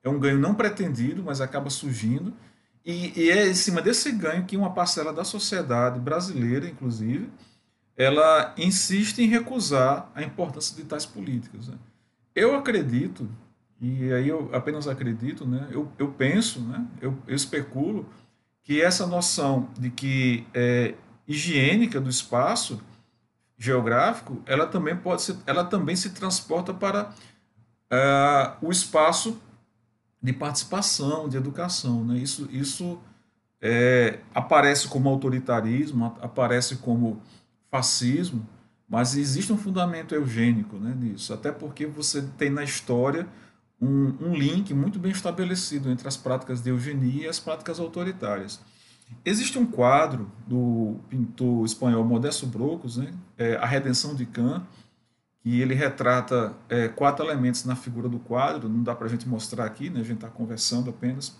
é 0.04 0.08
um 0.08 0.18
ganho 0.18 0.38
não 0.38 0.54
pretendido, 0.54 1.24
mas 1.24 1.40
acaba 1.40 1.68
surgindo. 1.68 2.32
E, 2.86 3.12
e 3.20 3.30
é 3.30 3.48
em 3.48 3.54
cima 3.54 3.82
desse 3.82 4.12
ganho 4.12 4.44
que 4.44 4.56
uma 4.56 4.72
parcela 4.72 5.12
da 5.12 5.24
sociedade 5.24 5.98
brasileira, 5.98 6.68
inclusive, 6.68 7.28
ela 7.96 8.54
insiste 8.56 9.18
em 9.18 9.26
recusar 9.26 10.10
a 10.14 10.22
importância 10.22 10.74
de 10.76 10.84
tais 10.84 11.04
políticas. 11.04 11.68
Né? 11.68 11.74
Eu 12.34 12.54
acredito, 12.54 13.28
e 13.80 14.12
aí 14.12 14.28
eu 14.28 14.48
apenas 14.54 14.86
acredito, 14.88 15.46
né? 15.46 15.68
eu, 15.70 15.90
eu 15.98 16.08
penso, 16.12 16.60
né? 16.60 16.86
eu, 17.00 17.18
eu 17.26 17.34
especulo, 17.34 18.08
que 18.62 18.80
essa 18.80 19.06
noção 19.06 19.68
de 19.78 19.90
que 19.90 20.46
é, 20.54 20.94
higiênica 21.30 22.00
do 22.00 22.10
espaço 22.10 22.80
geográfico, 23.56 24.42
ela 24.46 24.66
também 24.66 24.96
pode 24.96 25.22
ser, 25.22 25.36
ela 25.46 25.64
também 25.64 25.94
se 25.94 26.10
transporta 26.10 26.74
para 26.74 27.10
uh, 27.92 28.66
o 28.66 28.72
espaço 28.72 29.40
de 30.20 30.32
participação, 30.32 31.28
de 31.28 31.36
educação, 31.36 32.04
né? 32.04 32.18
Isso, 32.18 32.48
isso 32.50 32.98
é, 33.60 34.18
aparece 34.34 34.88
como 34.88 35.08
autoritarismo, 35.08 36.16
aparece 36.20 36.76
como 36.76 37.22
fascismo, 37.70 38.46
mas 38.88 39.14
existe 39.14 39.52
um 39.52 39.58
fundamento 39.58 40.14
eugênico 40.14 40.76
né, 40.76 40.96
até 41.32 41.52
porque 41.52 41.86
você 41.86 42.22
tem 42.36 42.50
na 42.50 42.64
história 42.64 43.28
um, 43.80 44.16
um 44.20 44.34
link 44.34 44.74
muito 44.74 44.98
bem 44.98 45.12
estabelecido 45.12 45.90
entre 45.90 46.08
as 46.08 46.16
práticas 46.16 46.60
de 46.60 46.70
eugenia 46.70 47.26
e 47.26 47.28
as 47.28 47.38
práticas 47.38 47.78
autoritárias. 47.78 48.60
Existe 49.24 49.58
um 49.58 49.66
quadro 49.66 50.30
do 50.46 50.96
pintor 51.08 51.64
espanhol 51.64 52.04
Modesto 52.04 52.46
Brocos, 52.46 52.96
né, 52.96 53.12
é, 53.36 53.56
A 53.56 53.66
Redenção 53.66 54.14
de 54.14 54.24
Can, 54.24 54.62
que 55.42 55.60
ele 55.60 55.74
retrata 55.74 56.54
é, 56.68 56.88
quatro 56.88 57.24
elementos 57.24 57.64
na 57.64 57.76
figura 57.76 58.08
do 58.08 58.18
quadro, 58.18 58.68
não 58.68 58.82
dá 58.82 58.94
para 58.94 59.06
a 59.06 59.10
gente 59.10 59.28
mostrar 59.28 59.64
aqui, 59.64 59.90
né, 59.90 60.00
a 60.00 60.04
gente 60.04 60.16
está 60.16 60.28
conversando 60.28 60.90
apenas, 60.90 61.36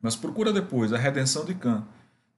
mas 0.00 0.16
procura 0.16 0.52
depois 0.52 0.92
A 0.92 0.98
Redenção 0.98 1.44
de 1.44 1.54
Can, 1.54 1.84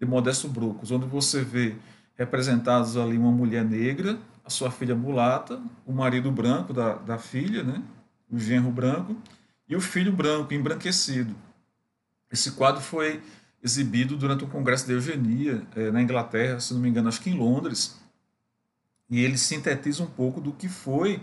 de 0.00 0.06
Modesto 0.06 0.48
Brocos, 0.48 0.90
onde 0.90 1.06
você 1.06 1.42
vê 1.42 1.76
representados 2.16 2.96
ali 2.96 3.16
uma 3.16 3.30
mulher 3.30 3.64
negra, 3.64 4.18
a 4.44 4.50
sua 4.50 4.70
filha 4.70 4.94
mulata, 4.94 5.60
o 5.86 5.92
marido 5.92 6.30
branco 6.30 6.72
da, 6.72 6.94
da 6.94 7.18
filha, 7.18 7.62
né? 7.62 7.82
o 8.30 8.38
genro 8.38 8.70
branco, 8.70 9.16
e 9.68 9.76
o 9.76 9.80
filho 9.80 10.12
branco, 10.12 10.52
embranquecido. 10.54 11.34
Esse 12.30 12.52
quadro 12.52 12.80
foi 12.80 13.22
exibido 13.62 14.16
durante 14.16 14.44
um 14.44 14.48
congresso 14.48 14.86
de 14.86 14.92
eugenia 14.92 15.62
eh, 15.74 15.90
na 15.90 16.02
Inglaterra, 16.02 16.60
se 16.60 16.72
não 16.72 16.80
me 16.80 16.88
engano, 16.88 17.08
acho 17.08 17.20
que 17.20 17.30
em 17.30 17.36
Londres, 17.36 17.98
e 19.10 19.24
ele 19.24 19.38
sintetiza 19.38 20.02
um 20.02 20.06
pouco 20.06 20.40
do 20.40 20.52
que 20.52 20.68
foi 20.68 21.20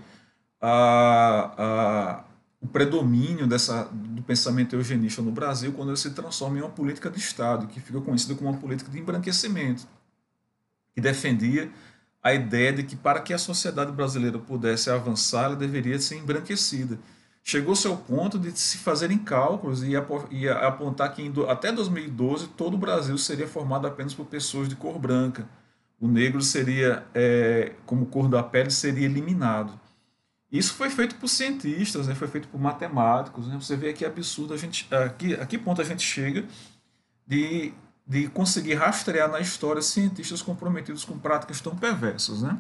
a, 0.59 1.53
a, 1.57 2.23
o 2.59 2.67
predomínio 2.67 3.45
dessa, 3.45 3.83
do 3.91 4.21
pensamento 4.23 4.75
eugenista 4.75 5.21
no 5.21 5.31
Brasil 5.31 5.71
quando 5.73 5.89
ele 5.89 5.97
se 5.97 6.09
transforma 6.11 6.57
em 6.57 6.61
uma 6.61 6.69
política 6.69 7.09
de 7.09 7.19
Estado, 7.19 7.67
que 7.67 7.79
fica 7.79 8.01
conhecida 8.01 8.35
como 8.35 8.49
uma 8.49 8.59
política 8.59 8.89
de 8.89 8.99
embranquecimento 8.99 9.87
que 10.93 11.01
defendia 11.01 11.69
a 12.23 12.33
ideia 12.33 12.73
de 12.73 12.83
que 12.83 12.95
para 12.95 13.19
que 13.19 13.33
a 13.33 13.37
sociedade 13.37 13.91
brasileira 13.91 14.39
pudesse 14.39 14.89
avançar, 14.89 15.45
ela 15.45 15.55
deveria 15.55 15.99
ser 15.99 16.15
embranquecida. 16.15 16.97
Chegou-se 17.47 17.85
ao 17.85 17.95
ponto 17.95 18.39
de 18.39 18.57
se 18.57 18.79
fazerem 18.79 19.19
cálculos 19.19 19.83
e 19.83 19.95
apontar 20.49 21.13
que 21.13 21.31
até 21.47 21.71
2012 21.71 22.47
todo 22.47 22.73
o 22.73 22.77
Brasil 22.77 23.15
seria 23.19 23.47
formado 23.47 23.85
apenas 23.85 24.15
por 24.15 24.25
pessoas 24.25 24.67
de 24.67 24.75
cor 24.75 24.97
branca. 24.97 25.47
O 26.01 26.07
negro 26.07 26.41
seria, 26.41 27.05
é, 27.13 27.73
como 27.85 28.07
cor 28.07 28.27
da 28.27 28.41
pele, 28.41 28.71
seria 28.71 29.05
eliminado. 29.05 29.79
Isso 30.51 30.73
foi 30.73 30.89
feito 30.89 31.15
por 31.17 31.27
cientistas, 31.27 32.07
né? 32.07 32.15
foi 32.15 32.27
feito 32.27 32.47
por 32.47 32.59
matemáticos. 32.59 33.47
Né? 33.47 33.55
Você 33.61 33.75
vê 33.75 33.93
que 33.93 34.03
absurdo 34.03 34.53
a 34.53 34.57
gente, 34.57 34.87
aqui, 34.91 35.35
a 35.35 35.45
que 35.45 35.59
ponto 35.59 35.79
a 35.79 35.85
gente 35.85 36.01
chega 36.01 36.45
de 37.27 37.71
de 38.07 38.27
conseguir 38.27 38.75
rastrear 38.75 39.29
na 39.29 39.39
história 39.39 39.81
cientistas 39.81 40.41
comprometidos 40.41 41.03
com 41.03 41.17
práticas 41.17 41.59
tão 41.59 41.75
perversas. 41.75 42.43
Né? 42.43 42.57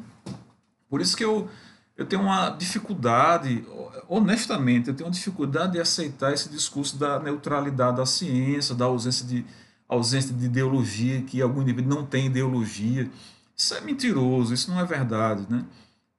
Por 0.89 1.01
isso 1.01 1.15
que 1.15 1.23
eu, 1.23 1.47
eu 1.97 2.05
tenho 2.05 2.21
uma 2.21 2.49
dificuldade, 2.49 3.65
honestamente, 4.07 4.89
eu 4.89 4.93
tenho 4.93 5.07
uma 5.07 5.13
dificuldade 5.13 5.73
de 5.73 5.79
aceitar 5.79 6.33
esse 6.33 6.49
discurso 6.49 6.97
da 6.97 7.19
neutralidade 7.19 7.97
da 7.97 8.05
ciência, 8.05 8.75
da 8.75 8.85
ausência 8.85 9.25
de, 9.25 9.45
ausência 9.87 10.33
de 10.33 10.45
ideologia, 10.45 11.21
que 11.21 11.41
algum 11.41 11.61
indivíduo 11.61 11.95
não 11.95 12.05
tem 12.05 12.25
ideologia. 12.25 13.09
Isso 13.55 13.73
é 13.73 13.81
mentiroso, 13.81 14.53
isso 14.53 14.69
não 14.69 14.79
é 14.79 14.85
verdade. 14.85 15.45
Né? 15.49 15.63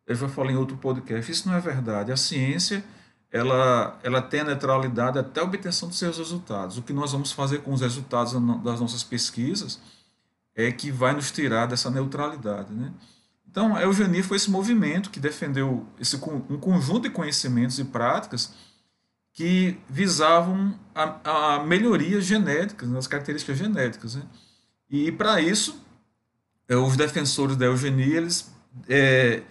Eu 0.07 0.15
já 0.15 0.29
falei 0.29 0.55
em 0.55 0.59
outro 0.59 0.77
podcast, 0.79 1.31
isso 1.31 1.49
não 1.49 1.55
é 1.55 1.61
verdade. 1.61 2.11
A 2.11 2.17
ciência 2.17 2.83
ela, 3.31 3.99
ela 4.03 4.23
tem 4.23 4.41
a 4.41 4.45
neutralidade 4.45 5.19
até 5.19 5.41
a 5.41 5.45
obtenção 5.45 5.89
dos 5.89 5.99
seus 5.99 6.17
resultados. 6.17 6.79
O 6.79 6.83
que 6.83 6.93
nós 6.93 7.13
vamos 7.13 7.33
fazer 7.33 7.59
com 7.59 7.73
os 7.73 7.83
resultados 7.83 8.33
das 8.63 8.81
nossas 8.81 9.05
pesquisas 9.05 9.79
é 10.55 10.73
que 10.73 10.91
vai 10.91 11.13
nos 11.13 11.31
tirar 11.31 11.67
dessa 11.67 11.91
neutralidade. 11.91 12.73
Né? 12.73 12.93
Então, 13.57 13.75
a 13.75 13.81
eugenia 13.81 14.23
foi 14.23 14.37
esse 14.37 14.51
movimento 14.51 15.09
que 15.09 15.19
defendeu 15.19 15.87
esse, 15.99 16.15
um 16.17 16.59
conjunto 16.59 17.05
de 17.05 17.11
conhecimentos 17.11 17.79
e 17.79 17.85
práticas 17.85 18.53
que 19.33 19.79
visavam 19.89 20.79
a, 20.95 21.55
a 21.55 21.65
melhorias 21.65 22.27
genéticas, 22.27 22.93
as 22.93 23.07
características 23.07 23.57
genéticas. 23.57 24.17
Né? 24.17 24.25
E, 24.91 25.11
para 25.11 25.41
isso, 25.41 25.83
é, 26.69 26.77
os 26.77 26.99
defensores 26.99 27.57
da 27.57 27.65
eugenia, 27.65 28.19
eles, 28.19 28.53
é, 28.91 29.43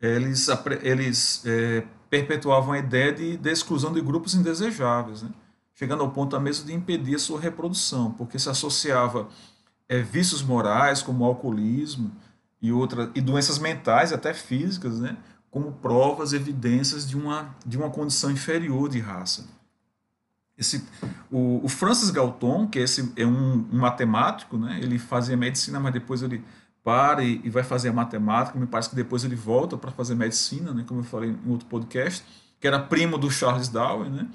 eles, 0.00 0.48
eles 0.80 1.42
é, 1.44 1.84
perpetuavam 2.08 2.72
a 2.72 2.78
ideia 2.78 3.12
de, 3.12 3.36
de 3.36 3.50
exclusão 3.50 3.92
de 3.92 4.00
grupos 4.00 4.34
indesejáveis, 4.34 5.22
né? 5.22 5.28
chegando 5.74 6.02
ao 6.02 6.10
ponto 6.10 6.40
mesmo 6.40 6.64
de 6.64 6.72
impedir 6.72 7.16
a 7.16 7.18
sua 7.18 7.38
reprodução, 7.38 8.10
porque 8.12 8.38
se 8.38 8.48
associava 8.48 9.28
é, 9.86 10.00
vícios 10.00 10.40
morais, 10.40 11.02
como 11.02 11.26
alcoolismo 11.26 12.10
e, 12.60 12.72
outra, 12.72 13.10
e 13.14 13.20
doenças 13.20 13.58
mentais, 13.58 14.12
até 14.12 14.34
físicas, 14.34 15.00
né? 15.00 15.16
como 15.50 15.72
provas, 15.72 16.32
evidências 16.32 17.08
de 17.08 17.16
uma, 17.16 17.54
de 17.66 17.76
uma 17.76 17.90
condição 17.90 18.30
inferior 18.30 18.88
de 18.88 19.00
raça. 19.00 19.46
Esse, 20.56 20.84
o, 21.30 21.64
o 21.64 21.68
Francis 21.68 22.10
Galton, 22.10 22.68
que 22.68 22.78
esse 22.78 23.12
é 23.16 23.26
um, 23.26 23.66
um 23.72 23.78
matemático, 23.78 24.58
né? 24.58 24.78
ele 24.80 24.98
fazia 24.98 25.36
medicina, 25.36 25.80
mas 25.80 25.92
depois 25.92 26.22
ele 26.22 26.44
para 26.84 27.22
e, 27.22 27.40
e 27.44 27.50
vai 27.50 27.62
fazer 27.62 27.88
a 27.88 27.92
matemática. 27.92 28.58
Me 28.58 28.66
parece 28.66 28.90
que 28.90 28.96
depois 28.96 29.24
ele 29.24 29.36
volta 29.36 29.76
para 29.76 29.90
fazer 29.90 30.14
medicina, 30.14 30.72
né, 30.72 30.84
como 30.86 31.00
eu 31.00 31.04
falei 31.04 31.30
em 31.30 31.50
outro 31.50 31.66
podcast, 31.66 32.24
que 32.58 32.66
era 32.66 32.78
primo 32.78 33.18
do 33.18 33.30
Charles 33.30 33.68
Darwin. 33.68 34.10
Né? 34.10 34.28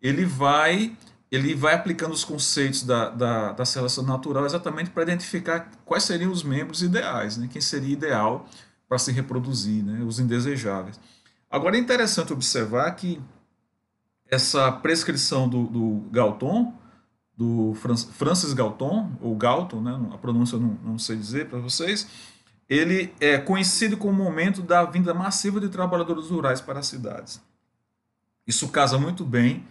Ele 0.00 0.24
vai 0.24 0.96
ele 1.30 1.54
vai 1.54 1.74
aplicando 1.74 2.12
os 2.12 2.24
conceitos 2.24 2.82
da, 2.82 3.10
da, 3.10 3.52
da 3.52 3.64
seleção 3.64 4.04
natural 4.04 4.46
exatamente 4.46 4.90
para 4.90 5.02
identificar 5.02 5.70
quais 5.84 6.04
seriam 6.04 6.30
os 6.30 6.42
membros 6.42 6.82
ideais, 6.82 7.36
né? 7.36 7.48
quem 7.50 7.60
seria 7.60 7.92
ideal 7.92 8.48
para 8.88 8.98
se 8.98 9.10
reproduzir, 9.10 9.84
né? 9.84 10.04
os 10.04 10.20
indesejáveis. 10.20 11.00
Agora 11.50 11.76
é 11.76 11.80
interessante 11.80 12.32
observar 12.32 12.90
que 12.92 13.20
essa 14.28 14.70
prescrição 14.72 15.48
do, 15.48 15.64
do 15.66 16.10
Galton 16.10 16.72
do 17.36 17.74
Francis 17.74 18.54
Galton, 18.54 19.12
ou 19.20 19.36
Galton, 19.36 19.82
né, 19.82 20.08
a 20.12 20.16
pronúncia 20.16 20.56
eu 20.56 20.60
não, 20.60 20.78
não 20.82 20.98
sei 20.98 21.16
dizer 21.16 21.48
para 21.48 21.58
vocês, 21.58 22.08
ele 22.68 23.12
é 23.20 23.36
conhecido 23.36 23.96
como 23.96 24.22
o 24.22 24.24
momento 24.24 24.62
da 24.62 24.82
vinda 24.84 25.12
massiva 25.12 25.60
de 25.60 25.68
trabalhadores 25.68 26.30
rurais 26.30 26.60
para 26.60 26.78
as 26.78 26.86
cidades. 26.86 27.40
Isso 28.46 28.68
casa 28.68 28.98
muito 28.98 29.22
bem 29.22 29.64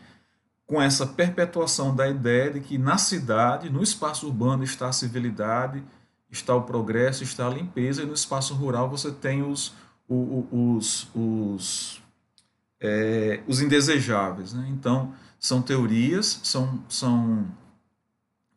com 0.66 0.82
essa 0.82 1.06
perpetuação 1.06 1.96
da 1.96 2.08
ideia 2.08 2.52
de 2.52 2.60
que 2.60 2.78
na 2.78 2.98
cidade, 2.98 3.70
no 3.70 3.84
espaço 3.84 4.28
urbano, 4.28 4.64
está 4.64 4.88
a 4.90 4.92
civilidade, 4.92 5.84
está 6.32 6.56
o 6.56 6.64
progresso, 6.64 7.24
está 7.24 7.48
a 7.48 7.50
limpeza, 7.50 8.02
e 8.02 8.06
no 8.06 8.14
espaço 8.14 8.54
rural 8.56 8.90
você 8.90 9.12
tem 9.12 9.44
os, 9.44 9.74
os, 10.10 11.08
os, 11.14 12.02
é, 12.80 13.42
os 13.48 13.62
indesejáveis. 13.62 14.54
Né? 14.54 14.68
Então, 14.70 15.14
são 15.40 15.62
teorias, 15.62 16.40
são, 16.44 16.84
são 16.90 17.46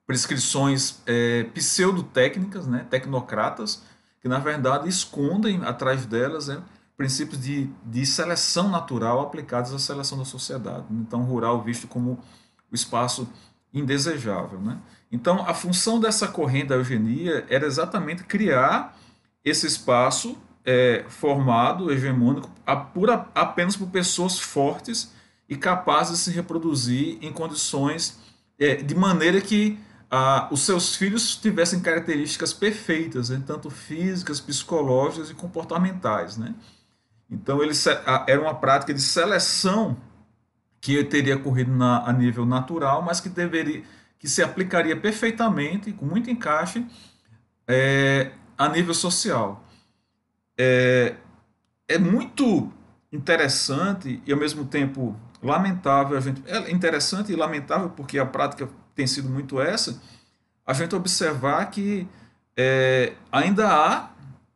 prescrições 0.06 1.02
é, 1.06 1.44
pseudotécnicas, 1.44 2.66
né, 2.66 2.86
tecnocratas, 2.88 3.82
que 4.20 4.28
na 4.28 4.38
verdade 4.38 4.88
escondem 4.88 5.62
atrás 5.64 6.06
delas 6.06 6.48
né, 6.48 6.62
princípios 6.98 7.40
de, 7.40 7.70
de 7.86 8.04
seleção 8.04 8.68
natural 8.68 9.20
aplicados 9.20 9.72
à 9.72 9.78
seleção 9.78 10.18
da 10.18 10.24
sociedade. 10.24 10.84
Então, 10.90 11.22
rural 11.22 11.62
visto 11.62 11.86
como 11.86 12.18
o 12.70 12.74
espaço 12.74 13.28
indesejável. 13.72 14.60
Né? 14.60 14.76
Então, 15.10 15.48
a 15.48 15.54
função 15.54 16.00
dessa 16.00 16.26
corrente 16.26 16.66
da 16.66 16.74
eugenia 16.74 17.46
era 17.48 17.64
exatamente 17.64 18.24
criar 18.24 18.98
esse 19.44 19.64
espaço 19.64 20.36
é, 20.64 21.04
formado, 21.08 21.92
hegemônico, 21.92 22.50
a, 22.66 22.72
apenas 23.32 23.76
por 23.76 23.88
pessoas 23.90 24.40
fortes 24.40 25.12
e 25.48 25.56
capaz 25.56 26.10
de 26.10 26.16
se 26.18 26.32
reproduzir 26.32 27.16
em 27.22 27.32
condições 27.32 28.18
é, 28.58 28.74
de 28.74 28.94
maneira 28.96 29.40
que 29.40 29.78
os 30.50 30.62
seus 30.62 30.96
filhos 30.96 31.36
tivessem 31.36 31.80
características 31.80 32.52
perfeitas, 32.52 33.28
né, 33.28 33.42
tanto 33.46 33.68
físicas, 33.68 34.40
psicológicas 34.40 35.30
e 35.30 35.34
comportamentais. 35.34 36.38
Né? 36.38 36.54
Então, 37.30 37.62
ele, 37.62 37.72
era 38.26 38.40
uma 38.40 38.54
prática 38.54 38.92
de 38.94 39.02
seleção 39.02 39.96
que 40.80 41.02
teria 41.04 41.36
ocorrido 41.36 41.72
na, 41.72 42.08
a 42.08 42.12
nível 42.12 42.46
natural, 42.46 43.02
mas 43.02 43.20
que 43.20 43.28
deveria 43.28 43.82
que 44.18 44.28
se 44.28 44.42
aplicaria 44.42 44.96
perfeitamente, 44.96 45.92
com 45.92 46.04
muito 46.04 46.28
encaixe, 46.30 46.84
é, 47.66 48.32
a 48.56 48.68
nível 48.68 48.94
social. 48.94 49.64
é, 50.56 51.14
é 51.88 51.98
muito 51.98 52.70
interessante 53.10 54.22
e 54.26 54.32
ao 54.32 54.38
mesmo 54.38 54.66
tempo 54.66 55.16
lamentável 55.42 56.18
a 56.18 56.20
gente 56.20 56.42
é 56.46 56.70
interessante 56.70 57.32
e 57.32 57.36
lamentável 57.36 57.88
porque 57.90 58.18
a 58.18 58.26
prática 58.26 58.68
tem 58.94 59.06
sido 59.06 59.30
muito 59.30 59.58
essa 59.60 59.98
a 60.66 60.74
gente 60.74 60.94
observar 60.94 61.70
que 61.70 62.06
é, 62.54 63.14
ainda 63.32 63.66
há 63.66 64.10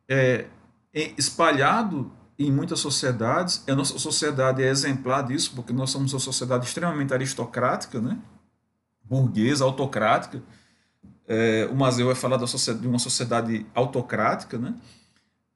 é, 0.07 0.45
espalhado 0.93 2.11
em 2.37 2.51
muitas 2.51 2.79
sociedades 2.79 3.63
a 3.67 3.75
nossa 3.75 3.97
sociedade 3.99 4.63
é 4.63 4.67
exemplar 4.67 5.25
disso 5.25 5.53
porque 5.55 5.71
nós 5.71 5.89
somos 5.89 6.13
uma 6.13 6.19
sociedade 6.19 6.65
extremamente 6.65 7.13
aristocrática 7.13 8.01
né? 8.01 8.19
Burguesa 9.03 9.65
autocrática. 9.65 10.41
É, 11.27 11.67
o 11.71 11.75
Mazeu 11.75 12.07
vai 12.07 12.15
falar 12.15 12.37
de 12.37 12.87
uma 12.87 12.99
sociedade 12.99 13.65
autocrática 13.75 14.57
né? 14.57 14.73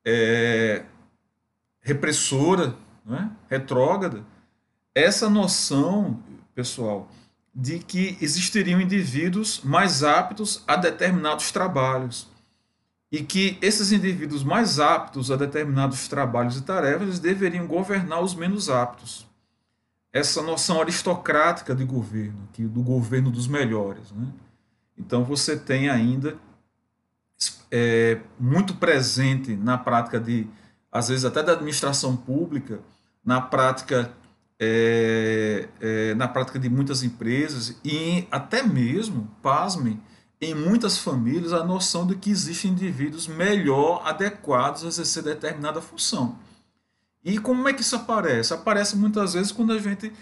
É, 0.05 0.85
repressora 1.81 2.75
né, 3.05 3.31
retrógrada, 3.49 4.23
essa 4.93 5.29
noção, 5.29 6.21
pessoal, 6.53 7.09
de 7.55 7.79
que 7.79 8.17
existiriam 8.21 8.81
indivíduos 8.81 9.61
mais 9.63 10.03
aptos 10.03 10.63
a 10.67 10.75
determinados 10.75 11.51
trabalhos 11.51 12.27
e 13.11 13.23
que 13.23 13.57
esses 13.61 13.91
indivíduos 13.91 14.43
mais 14.43 14.79
aptos 14.79 15.31
a 15.31 15.35
determinados 15.35 16.07
trabalhos 16.07 16.57
e 16.57 16.63
tarefas 16.63 17.19
deveriam 17.19 17.65
governar 17.65 18.21
os 18.21 18.35
menos 18.35 18.69
aptos. 18.69 19.25
Essa 20.11 20.41
noção 20.41 20.81
aristocrática 20.81 21.73
de 21.73 21.85
governo, 21.85 22.47
que 22.53 22.63
do 22.63 22.81
governo 22.81 23.31
dos 23.31 23.47
melhores. 23.47 24.11
Né? 24.11 24.27
Então 24.97 25.23
você 25.23 25.55
tem 25.55 25.89
ainda 25.89 26.37
é, 27.71 28.19
muito 28.39 28.75
presente 28.75 29.55
na 29.55 29.77
prática 29.77 30.19
de, 30.19 30.47
às 30.91 31.07
vezes 31.07 31.23
até 31.23 31.43
da 31.43 31.53
administração 31.53 32.15
pública, 32.17 32.79
na 33.23 33.39
prática 33.39 34.11
é, 34.59 35.67
é, 35.79 36.15
na 36.15 36.27
prática 36.27 36.57
de 36.57 36.69
muitas 36.69 37.03
empresas 37.03 37.79
e 37.83 38.27
até 38.31 38.63
mesmo, 38.63 39.29
pasmem, 39.41 40.01
em 40.39 40.53
muitas 40.53 40.97
famílias 40.99 41.53
a 41.53 41.63
noção 41.63 42.05
de 42.05 42.15
que 42.15 42.29
existem 42.29 42.71
indivíduos 42.71 43.27
melhor 43.27 44.01
adequados 44.05 44.83
a 44.83 44.87
exercer 44.87 45.23
determinada 45.23 45.81
função. 45.81 46.37
E 47.23 47.39
como 47.39 47.67
é 47.67 47.73
que 47.73 47.81
isso 47.81 47.95
aparece? 47.95 48.53
Aparece 48.53 48.95
muitas 48.95 49.33
vezes 49.33 49.51
quando 49.51 49.73
a 49.73 49.79
gente 49.79 50.13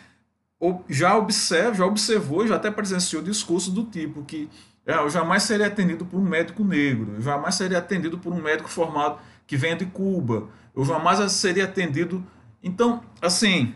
já 0.89 1.17
observa, 1.17 1.75
já 1.75 1.85
observou, 1.85 2.47
já 2.47 2.55
até 2.55 2.71
presenciou 2.71 3.21
discursos 3.21 3.73
do 3.73 3.83
tipo 3.83 4.23
que 4.23 4.49
é, 4.85 4.95
eu 4.95 5.09
jamais 5.09 5.43
seria 5.43 5.67
atendido 5.67 6.05
por 6.05 6.19
um 6.19 6.23
médico 6.23 6.63
negro, 6.63 7.15
eu 7.15 7.21
jamais 7.21 7.55
seria 7.55 7.79
atendido 7.79 8.17
por 8.17 8.31
um 8.31 8.41
médico 8.41 8.69
formado 8.69 9.19
que 9.45 9.57
venha 9.57 9.75
de 9.75 9.85
Cuba, 9.85 10.47
eu 10.75 10.85
jamais 10.85 11.31
seria 11.31 11.65
atendido 11.65 12.25
então, 12.65 13.03
assim, 13.21 13.75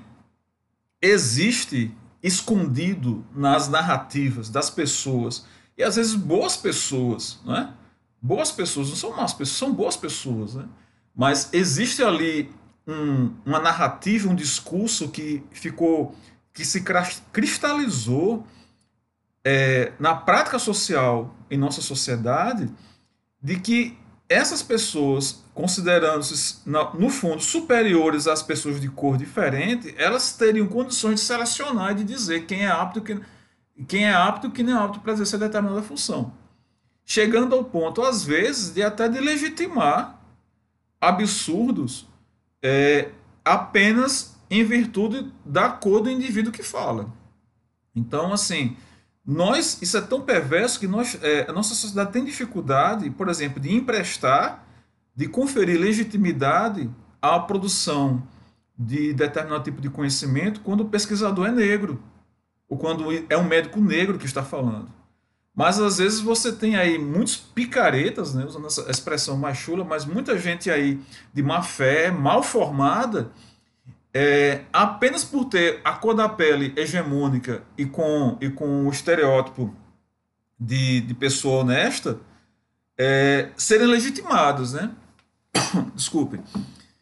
existe 1.00 1.96
escondido 2.24 3.24
nas 3.36 3.70
narrativas 3.70 4.50
das 4.50 4.72
pessoas, 4.72 5.46
e 5.80 5.84
às 5.84 5.96
vezes 5.96 6.14
boas 6.14 6.58
pessoas, 6.58 7.40
não 7.46 7.56
é? 7.56 7.72
Boas 8.22 8.52
pessoas, 8.52 8.90
não 8.90 8.98
são 8.98 9.16
más 9.16 9.34
pessoas, 9.34 9.58
são 9.58 9.74
boas 9.74 9.96
pessoas, 9.96 10.56
né? 10.56 10.68
Mas 11.16 11.54
existe 11.54 12.04
ali 12.04 12.54
um, 12.86 13.34
uma 13.46 13.62
narrativa, 13.62 14.28
um 14.30 14.36
discurso 14.36 15.08
que 15.08 15.42
ficou, 15.52 16.14
que 16.54 16.66
se 16.66 16.84
cristalizou 17.32 18.46
é, 19.42 19.94
na 19.98 20.14
prática 20.14 20.60
social 20.60 21.34
em 21.50 21.58
nossa 21.58 21.82
sociedade, 21.82 22.70
de 23.42 23.58
que 23.58 23.98
essas 24.28 24.62
pessoas, 24.62 25.46
considerando-se, 25.54 26.58
no 26.66 27.10
fundo, 27.10 27.42
superiores 27.42 28.28
às 28.28 28.44
pessoas 28.44 28.82
de 28.82 28.90
cor 28.90 29.18
diferente, 29.18 29.96
elas 29.98 30.34
teriam 30.34 30.68
condições 30.68 31.16
de 31.16 31.22
selecionar 31.22 31.94
e 31.94 31.96
de 31.96 32.04
dizer 32.04 32.46
quem 32.46 32.66
é 32.66 32.70
apto 32.70 33.00
e 33.00 33.22
quem 33.84 34.06
é 34.06 34.14
apto 34.14 34.48
e 34.48 34.52
quem 34.52 34.66
não 34.66 34.80
é 34.80 34.86
apto 34.86 35.00
para 35.00 35.14
exercer 35.14 35.40
determinada 35.40 35.82
função. 35.82 36.34
Chegando 37.06 37.56
ao 37.56 37.64
ponto, 37.64 38.02
às 38.02 38.24
vezes, 38.24 38.74
de 38.74 38.84
até 38.84 39.08
de 39.10 39.20
legitimar 39.20 40.20
absurdos 41.02 42.08
é, 42.62 43.10
apenas 43.44 44.38
em 44.50 44.64
virtude 44.64 45.32
da 45.46 45.70
cor 45.70 46.02
do 46.02 46.10
indivíduo 46.10 46.52
que 46.52 46.64
fala. 46.64 47.12
Então, 47.96 48.34
assim, 48.34 48.76
nós, 49.26 49.82
isso 49.82 49.98
é 49.98 50.02
tão 50.02 50.22
perverso 50.22 50.80
que 50.80 50.88
nós, 50.88 51.18
é, 51.22 51.46
a 51.50 51.54
nossa 51.54 51.76
sociedade 51.76 52.12
tem 52.12 52.26
dificuldade, 52.26 53.10
por 53.12 53.30
exemplo, 53.30 53.60
de 53.60 53.74
emprestar, 53.74 54.66
de 55.16 55.28
conferir 55.28 55.80
legitimidade 55.80 56.90
à 57.22 57.40
produção 57.40 58.24
de 58.78 59.14
determinado 59.14 59.64
tipo 59.64 59.82
de 59.82 59.90
conhecimento 59.90 60.62
quando 60.62 60.82
o 60.82 60.90
pesquisador 60.90 61.48
é 61.48 61.52
negro, 61.52 62.02
ou 62.70 62.78
quando 62.78 63.06
é 63.30 63.36
um 63.36 63.44
médico 63.44 63.82
negro 63.82 64.20
que 64.20 64.26
está 64.26 64.44
falando. 64.44 64.88
Mas 65.56 65.80
às 65.80 65.98
vezes 65.98 66.22
você 66.22 66.54
tem 66.54 66.78
aí 66.78 66.98
muitos 66.98 67.36
picaretas, 67.36 68.34
né, 68.34 68.46
usando 68.46 68.68
essa 68.68 68.90
expressão 68.90 69.36
mais 69.36 69.58
chula, 69.58 69.84
mas 69.84 70.06
muita 70.06 70.38
gente 70.38 70.72
aí 70.72 71.00
de 71.34 71.44
má 71.44 71.62
fé, 71.62 72.12
mal 72.12 72.42
formada, 72.42 73.32
é, 74.14 74.62
apenas 74.72 75.24
por 75.24 75.46
ter 75.46 75.82
a 75.84 75.94
cor 75.94 76.14
da 76.14 76.30
pele 76.30 76.74
hegemônica 76.78 77.64
e 77.78 77.86
com, 77.86 78.38
e 78.40 78.50
com 78.50 78.88
o 78.88 78.90
estereótipo 78.90 79.74
de, 80.58 81.02
de 81.02 81.14
pessoa 81.14 81.62
honesta, 81.62 82.20
é, 82.98 83.50
serem 83.58 83.88
legitimados, 83.88 84.74
né? 84.74 84.92
Desculpem. 85.96 86.42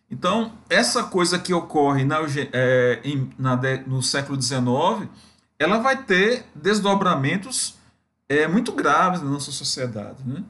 Então, 0.09 0.53
essa 0.69 1.03
coisa 1.03 1.37
que 1.37 1.53
ocorre 1.53 2.05
na, 2.05 2.19
é, 2.53 3.01
em, 3.03 3.29
na, 3.37 3.55
no 3.85 4.01
século 4.01 4.41
XIX, 4.41 5.09
ela 5.59 5.79
vai 5.79 6.03
ter 6.03 6.45
desdobramentos 6.53 7.77
é, 8.29 8.47
muito 8.47 8.71
graves 8.71 9.21
na 9.21 9.29
nossa 9.29 9.51
sociedade, 9.51 10.23
né? 10.25 10.43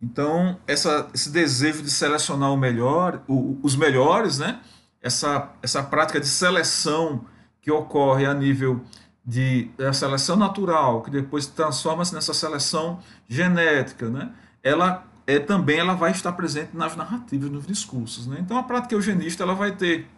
Então, 0.00 0.58
essa, 0.66 1.08
esse 1.12 1.30
desejo 1.30 1.82
de 1.82 1.90
selecionar 1.90 2.52
o 2.52 2.56
melhor, 2.56 3.20
o, 3.26 3.58
os 3.62 3.74
melhores, 3.74 4.38
né? 4.38 4.60
essa, 5.02 5.50
essa 5.62 5.82
prática 5.82 6.20
de 6.20 6.26
seleção 6.26 7.24
que 7.60 7.70
ocorre 7.70 8.24
a 8.24 8.32
nível 8.32 8.80
de 9.24 9.70
a 9.78 9.92
seleção 9.92 10.36
natural, 10.36 11.02
que 11.02 11.10
depois 11.10 11.46
transforma-se 11.46 12.14
nessa 12.14 12.32
seleção 12.32 13.00
genética, 13.28 14.08
né? 14.08 14.32
ela 14.62 15.04
é, 15.26 15.38
também 15.38 15.78
ela 15.78 15.94
vai 15.94 16.12
estar 16.12 16.32
presente 16.32 16.74
nas 16.74 16.96
narrativas, 16.96 17.50
nos 17.50 17.66
discursos. 17.66 18.26
Né? 18.26 18.38
Então 18.40 18.56
a 18.56 18.62
prática 18.62 18.94
eugenista 18.94 19.42
ela 19.42 19.54
vai 19.54 19.72
ter 19.76 20.08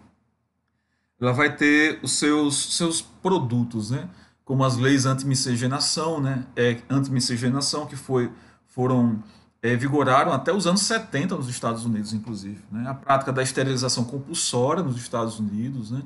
ela 1.20 1.32
vai 1.32 1.54
ter 1.54 2.00
os 2.02 2.12
seus, 2.12 2.76
seus 2.76 3.02
produtos, 3.02 3.90
né? 3.90 4.08
Como 4.50 4.64
as 4.64 4.76
leis 4.76 5.06
anti-miscigenação, 5.06 6.20
né? 6.20 6.44
é, 6.56 6.76
anti-miscigenação 6.90 7.86
que 7.86 7.94
foi, 7.94 8.32
foram 8.66 9.22
é, 9.62 9.76
vigoraram 9.76 10.32
até 10.32 10.52
os 10.52 10.66
anos 10.66 10.82
70 10.82 11.36
nos 11.36 11.48
Estados 11.48 11.84
Unidos, 11.84 12.12
inclusive. 12.12 12.58
Né? 12.68 12.84
A 12.88 12.92
prática 12.92 13.32
da 13.32 13.44
esterilização 13.44 14.02
compulsória 14.02 14.82
nos 14.82 14.96
Estados 14.96 15.38
Unidos, 15.38 15.92
né? 15.92 16.02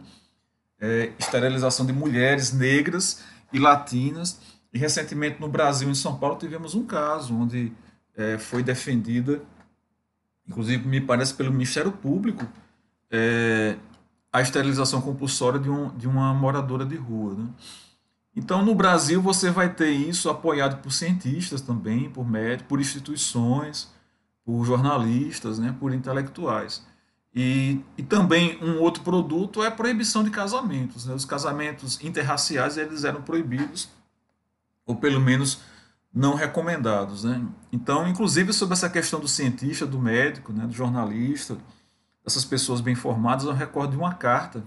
É, 0.78 1.11
esterilização 1.18 1.87
de 1.87 1.94
mulheres 1.94 2.52
negras 2.52 3.24
e 3.50 3.59
latinas. 3.59 4.38
E 4.74 4.78
recentemente 4.78 5.40
no 5.40 5.48
Brasil, 5.48 5.88
em 5.88 5.94
São 5.94 6.18
Paulo, 6.18 6.37
tivemos 6.37 6.74
um 6.74 6.85
caso 6.85 7.35
onde 7.35 7.72
é, 8.14 8.37
foi 8.37 8.62
defendida, 8.62 9.40
inclusive 10.46 10.87
me 10.87 11.00
parece 11.00 11.33
pelo 11.33 11.50
Ministério 11.50 11.92
Público, 11.92 12.46
é, 13.11 13.78
a 14.30 14.42
esterilização 14.42 15.00
compulsória 15.00 15.59
de, 15.59 15.70
um, 15.70 15.96
de 15.96 16.07
uma 16.07 16.35
moradora 16.35 16.85
de 16.85 16.96
rua. 16.96 17.33
Né? 17.33 17.48
Então, 18.37 18.64
no 18.64 18.75
Brasil, 18.75 19.23
você 19.23 19.51
vai 19.51 19.73
ter 19.73 19.90
isso 19.90 20.29
apoiado 20.29 20.83
por 20.83 20.90
cientistas 20.92 21.61
também, 21.61 22.11
por 22.11 22.29
médicos, 22.29 22.68
por 22.68 22.81
instituições, 22.81 23.92
por 24.44 24.64
jornalistas, 24.64 25.59
né, 25.59 25.75
por 25.79 25.92
intelectuais. 25.92 26.85
E, 27.35 27.81
e 27.99 28.03
também 28.03 28.62
um 28.62 28.81
outro 28.81 29.03
produto 29.03 29.62
é 29.62 29.66
a 29.66 29.70
proibição 29.70 30.23
de 30.23 30.31
casamentos. 30.31 31.07
Né? 31.07 31.14
Os 31.14 31.25
casamentos 31.25 32.03
interraciais 32.03 32.77
eles 32.77 33.05
eram 33.05 33.23
proibidos, 33.23 33.88
ou 34.87 34.94
pelo 34.94 35.20
menos 35.20 35.61
não 36.12 36.35
recomendados. 36.35 37.25
Né? 37.25 37.44
Então, 37.73 38.07
inclusive 38.07 38.53
sobre 38.53 38.75
essa 38.75 38.88
questão 38.88 39.18
do 39.18 39.27
cientista, 39.27 39.85
do 39.85 39.99
médico, 39.99 40.53
né, 40.53 40.66
do 40.66 40.73
jornalista, 40.73 41.57
dessas 42.25 42.44
pessoas 42.44 42.81
bem 42.81 42.94
formadas, 42.94 43.44
eu 43.44 43.53
recordo 43.53 43.92
de 43.92 43.97
uma 43.97 44.14
carta 44.14 44.62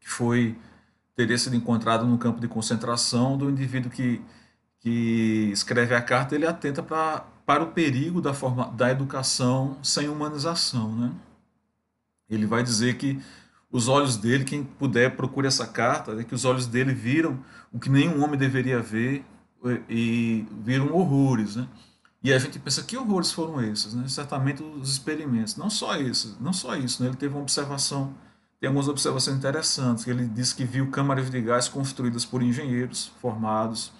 que 0.00 0.08
foi 0.08 0.58
teria 1.16 1.38
sido 1.38 1.56
encontrado 1.56 2.06
no 2.06 2.18
campo 2.18 2.40
de 2.40 2.46
concentração 2.46 3.36
do 3.36 3.50
indivíduo 3.50 3.90
que, 3.90 4.20
que 4.80 5.50
escreve 5.52 5.94
a 5.94 6.02
carta, 6.02 6.34
ele 6.34 6.46
atenta 6.46 6.82
pra, 6.82 7.26
para 7.46 7.64
o 7.64 7.72
perigo 7.72 8.20
da, 8.20 8.34
forma, 8.34 8.66
da 8.72 8.90
educação 8.90 9.78
sem 9.82 10.08
humanização. 10.08 10.94
Né? 10.94 11.12
Ele 12.28 12.46
vai 12.46 12.62
dizer 12.62 12.96
que 12.98 13.18
os 13.70 13.88
olhos 13.88 14.16
dele, 14.16 14.44
quem 14.44 14.62
puder 14.62 15.16
procure 15.16 15.48
essa 15.48 15.66
carta, 15.66 16.12
é 16.12 16.22
que 16.22 16.34
os 16.34 16.44
olhos 16.44 16.66
dele 16.66 16.92
viram 16.92 17.42
o 17.72 17.80
que 17.80 17.90
nenhum 17.90 18.22
homem 18.22 18.38
deveria 18.38 18.80
ver 18.80 19.24
e 19.88 20.46
viram 20.62 20.94
horrores. 20.94 21.56
Né? 21.56 21.66
E 22.22 22.32
a 22.32 22.38
gente 22.38 22.58
pensa 22.58 22.82
que 22.82 22.96
horrores 22.96 23.32
foram 23.32 23.62
esses, 23.62 23.94
né? 23.94 24.06
Certamente 24.08 24.62
os 24.62 24.90
experimentos. 24.90 25.56
Não 25.56 25.70
só 25.70 25.96
isso, 25.96 26.36
não 26.40 26.52
só 26.52 26.74
isso, 26.74 27.02
né? 27.02 27.08
Ele 27.08 27.16
teve 27.16 27.34
uma 27.34 27.42
observação, 27.42 28.14
tem 28.60 28.68
algumas 28.68 28.88
observações 28.88 29.36
interessantes. 29.36 30.06
Ele 30.06 30.26
disse 30.26 30.54
que 30.54 30.64
viu 30.64 30.90
câmaras 30.90 31.30
de 31.30 31.40
gás 31.40 31.68
construídas 31.68 32.24
por 32.24 32.42
engenheiros 32.42 33.12
formados, 33.20 33.92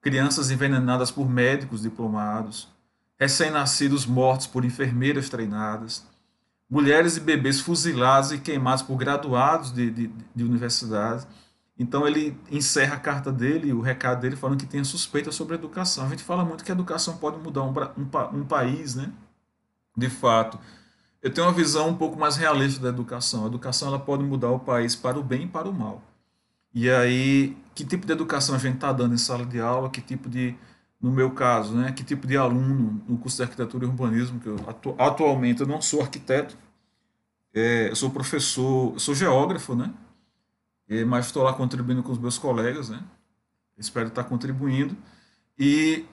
crianças 0.00 0.50
envenenadas 0.50 1.10
por 1.10 1.28
médicos 1.28 1.82
diplomados, 1.82 2.68
recém-nascidos 3.18 4.06
mortos 4.06 4.46
por 4.46 4.64
enfermeiras 4.64 5.28
treinadas, 5.28 6.04
mulheres 6.68 7.16
e 7.16 7.20
bebês 7.20 7.60
fuzilados 7.60 8.32
e 8.32 8.38
queimados 8.38 8.82
por 8.82 8.96
graduados 8.96 9.72
de, 9.72 9.90
de, 9.90 10.06
de. 10.34 10.44
Então 11.78 12.06
ele 12.06 12.38
encerra 12.50 12.96
a 12.96 13.00
carta 13.00 13.32
dele, 13.32 13.72
o 13.72 13.80
recado 13.80 14.20
dele, 14.20 14.36
falando 14.36 14.58
que 14.58 14.66
tem 14.66 14.84
suspeita 14.84 15.32
sobre 15.32 15.54
a 15.54 15.58
educação. 15.58 16.06
A 16.06 16.08
gente 16.10 16.22
fala 16.22 16.44
muito 16.44 16.62
que 16.62 16.70
a 16.70 16.74
educação 16.74 17.16
pode 17.16 17.38
mudar 17.38 17.62
um, 17.62 17.72
um, 17.72 18.38
um 18.40 18.44
país, 18.44 18.94
né? 18.94 19.10
De 19.96 20.10
fato. 20.10 20.58
Eu 21.22 21.32
tenho 21.32 21.46
uma 21.46 21.52
visão 21.52 21.88
um 21.88 21.96
pouco 21.96 22.18
mais 22.18 22.36
realista 22.36 22.80
da 22.80 22.88
educação. 22.88 23.44
A 23.44 23.46
educação 23.48 23.88
ela 23.88 23.98
pode 23.98 24.22
mudar 24.22 24.50
o 24.50 24.58
país 24.58 24.96
para 24.96 25.18
o 25.18 25.22
bem 25.22 25.42
e 25.44 25.46
para 25.46 25.68
o 25.68 25.72
mal. 25.72 26.02
E 26.72 26.88
aí, 26.90 27.56
que 27.74 27.84
tipo 27.84 28.06
de 28.06 28.12
educação 28.12 28.54
a 28.54 28.58
gente 28.58 28.76
está 28.76 28.92
dando 28.92 29.14
em 29.14 29.18
sala 29.18 29.44
de 29.44 29.60
aula? 29.60 29.90
Que 29.90 30.00
tipo 30.00 30.28
de, 30.28 30.54
no 31.00 31.10
meu 31.10 31.32
caso, 31.32 31.74
né? 31.74 31.92
Que 31.92 32.04
tipo 32.04 32.26
de 32.26 32.36
aluno 32.36 33.02
no 33.06 33.18
curso 33.18 33.36
de 33.38 33.42
arquitetura 33.42 33.84
e 33.84 33.88
urbanismo 33.88 34.40
que 34.40 34.46
eu 34.46 34.56
atu 34.66 34.94
atualmente 34.98 35.60
eu 35.60 35.66
não 35.66 35.82
sou 35.82 36.00
arquiteto, 36.00 36.56
é, 37.52 37.90
eu 37.90 37.96
sou 37.96 38.10
professor, 38.10 38.98
sou 38.98 39.14
geógrafo, 39.14 39.74
né? 39.74 39.92
É, 40.88 41.04
mas 41.04 41.26
estou 41.26 41.42
lá 41.42 41.52
contribuindo 41.52 42.02
com 42.02 42.12
os 42.12 42.18
meus 42.18 42.38
colegas, 42.38 42.88
né? 42.88 43.02
Espero 43.78 44.08
estar 44.08 44.24
contribuindo. 44.24 44.96
E 45.58 46.04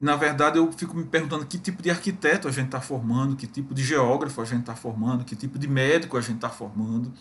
na 0.00 0.16
verdade 0.16 0.58
eu 0.58 0.70
fico 0.72 0.96
me 0.96 1.04
perguntando 1.04 1.46
que 1.46 1.58
tipo 1.58 1.82
de 1.82 1.90
arquiteto 1.90 2.48
a 2.48 2.50
gente 2.50 2.66
está 2.66 2.80
formando, 2.80 3.36
que 3.36 3.46
tipo 3.46 3.74
de 3.74 3.82
geógrafo 3.82 4.40
a 4.40 4.44
gente 4.44 4.60
está 4.60 4.76
formando, 4.76 5.24
que 5.24 5.34
tipo 5.34 5.58
de 5.58 5.66
médico 5.66 6.16
a 6.16 6.20
gente 6.20 6.36
está 6.36 6.50
formando, 6.50 7.12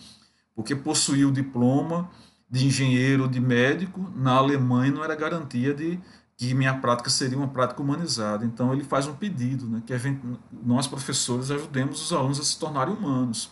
porque 0.54 0.76
possuir 0.76 1.26
o 1.26 1.32
diploma 1.32 2.10
de 2.50 2.66
engenheiro, 2.66 3.28
de 3.28 3.40
médico, 3.40 4.12
na 4.16 4.34
Alemanha 4.34 4.92
não 4.92 5.04
era 5.04 5.16
garantia 5.16 5.74
de 5.74 6.00
que 6.38 6.54
minha 6.54 6.74
prática 6.78 7.10
seria 7.10 7.38
uma 7.38 7.48
prática 7.48 7.82
humanizada. 7.82 8.46
Então 8.46 8.74
ele 8.74 8.84
faz 8.84 9.08
um 9.08 9.16
pedido, 9.16 9.68
né, 9.68 9.82
que 9.86 9.94
a 9.94 9.98
gente, 9.98 10.22
nós 10.52 10.88
professores 10.88 11.50
ajudemos 11.50 12.02
os 12.02 12.12
alunos 12.12 12.40
a 12.40 12.44
se 12.44 12.60
tornarem 12.60 12.94
humanos. 12.94 13.52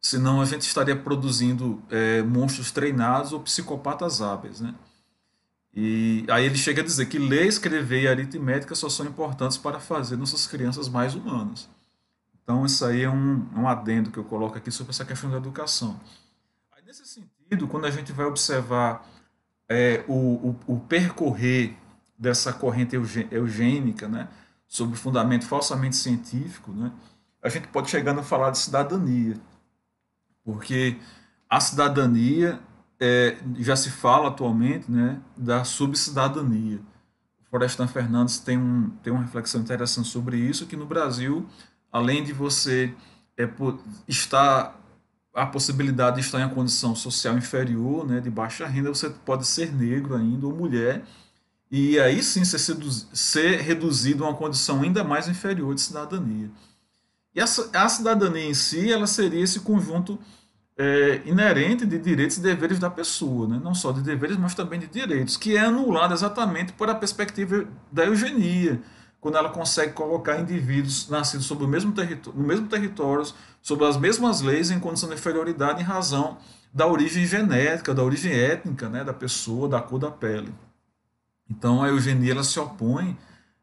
Senão 0.00 0.40
a 0.40 0.44
gente 0.44 0.62
estaria 0.62 0.96
produzindo 0.96 1.82
é, 1.90 2.22
monstros 2.22 2.70
treinados 2.70 3.32
ou 3.32 3.40
psicopatas 3.40 4.22
hábeis, 4.22 4.60
né? 4.60 4.74
E 5.72 6.24
aí 6.28 6.44
ele 6.44 6.56
chega 6.56 6.82
a 6.82 6.84
dizer 6.84 7.06
que 7.06 7.18
ler, 7.18 7.46
escrever 7.46 8.02
e 8.02 8.08
aritmética 8.08 8.74
só 8.74 8.88
são 8.88 9.06
importantes 9.06 9.56
para 9.56 9.78
fazer 9.78 10.16
nossas 10.16 10.46
crianças 10.46 10.88
mais 10.88 11.14
humanas. 11.14 11.68
Então 12.42 12.66
isso 12.66 12.84
aí 12.84 13.02
é 13.02 13.10
um, 13.10 13.46
um 13.54 13.68
adendo 13.68 14.10
que 14.10 14.18
eu 14.18 14.24
coloco 14.24 14.58
aqui 14.58 14.70
sobre 14.70 14.90
essa 14.90 15.04
questão 15.04 15.30
da 15.30 15.36
educação. 15.36 16.00
Aí, 16.72 16.82
nesse 16.84 17.06
sentido, 17.06 17.68
quando 17.68 17.84
a 17.84 17.90
gente 17.90 18.10
vai 18.10 18.26
observar 18.26 19.08
é, 19.68 20.04
o, 20.08 20.14
o, 20.14 20.60
o, 20.66 20.80
percorrer 20.80 21.76
dessa 22.18 22.52
corrente 22.52 22.96
eugênica, 23.30 24.08
né, 24.08 24.28
sobre 24.66 24.96
fundamento 24.96 25.46
falsamente 25.46 25.94
científico, 25.94 26.72
né, 26.72 26.92
a 27.40 27.48
gente 27.48 27.68
pode 27.68 27.88
chegar 27.88 28.18
a 28.18 28.22
falar 28.22 28.50
de 28.50 28.58
cidadania, 28.58 29.36
porque 30.44 30.98
a 31.48 31.60
cidadania 31.60 32.60
é, 33.00 33.38
já 33.58 33.74
se 33.74 33.90
fala 33.90 34.28
atualmente 34.28 34.90
né, 34.90 35.20
da 35.36 35.64
subcidadania. 35.64 36.80
Florestan 37.48 37.88
Fernandes 37.88 38.38
tem, 38.38 38.58
um, 38.58 38.90
tem 39.02 39.12
uma 39.12 39.22
reflexão 39.22 39.60
interessante 39.60 40.08
sobre 40.08 40.36
isso, 40.36 40.66
que 40.66 40.76
no 40.76 40.86
Brasil, 40.86 41.46
além 41.90 42.22
de 42.22 42.32
você 42.32 42.94
é, 43.36 43.48
estar 44.06 44.78
a 45.34 45.46
possibilidade 45.46 46.16
de 46.16 46.22
estar 46.22 46.40
em 46.40 46.44
uma 46.44 46.54
condição 46.54 46.94
social 46.94 47.36
inferior, 47.38 48.06
né, 48.06 48.20
de 48.20 48.28
baixa 48.28 48.66
renda, 48.66 48.88
você 48.88 49.08
pode 49.08 49.46
ser 49.46 49.72
negro 49.72 50.14
ainda 50.14 50.46
ou 50.46 50.54
mulher, 50.54 51.04
e 51.70 51.98
aí 52.00 52.22
sim 52.22 52.44
ser, 52.44 52.58
ser 53.12 53.60
reduzido 53.60 54.24
a 54.24 54.28
uma 54.28 54.36
condição 54.36 54.82
ainda 54.82 55.04
mais 55.04 55.28
inferior 55.28 55.74
de 55.74 55.80
cidadania. 55.80 56.50
E 57.32 57.40
a, 57.40 57.44
a 57.44 57.88
cidadania 57.88 58.50
em 58.50 58.54
si, 58.54 58.92
ela 58.92 59.06
seria 59.06 59.42
esse 59.42 59.60
conjunto 59.60 60.18
é, 60.82 61.20
inerente 61.26 61.84
de 61.84 61.98
direitos 61.98 62.38
e 62.38 62.40
deveres 62.40 62.78
da 62.78 62.88
pessoa, 62.88 63.46
né? 63.46 63.60
não 63.62 63.74
só 63.74 63.92
de 63.92 64.00
deveres, 64.00 64.38
mas 64.38 64.54
também 64.54 64.80
de 64.80 64.86
direitos, 64.86 65.36
que 65.36 65.54
é 65.54 65.60
anulado 65.60 66.14
exatamente 66.14 66.72
por 66.72 66.88
a 66.88 66.94
perspectiva 66.94 67.66
da 67.92 68.06
eugenia, 68.06 68.80
quando 69.20 69.36
ela 69.36 69.50
consegue 69.50 69.92
colocar 69.92 70.40
indivíduos 70.40 71.06
nascidos 71.10 71.44
sobre 71.44 71.66
o 71.66 71.68
mesmo 71.68 71.92
no 72.34 72.42
mesmo 72.42 72.66
território, 72.66 73.26
sob 73.60 73.84
as 73.84 73.98
mesmas 73.98 74.40
leis, 74.40 74.70
em 74.70 74.80
condição 74.80 75.10
de 75.10 75.16
inferioridade 75.16 75.82
em 75.82 75.84
razão 75.84 76.38
da 76.72 76.86
origem 76.86 77.26
genética, 77.26 77.92
da 77.92 78.02
origem 78.02 78.32
étnica 78.32 78.88
né, 78.88 79.04
da 79.04 79.12
pessoa, 79.12 79.68
da 79.68 79.82
cor 79.82 79.98
da 79.98 80.10
pele. 80.10 80.54
Então 81.50 81.82
a 81.82 81.88
eugenia 81.88 82.32
ela 82.32 82.42
se 82.42 82.58
opõe 82.58 83.18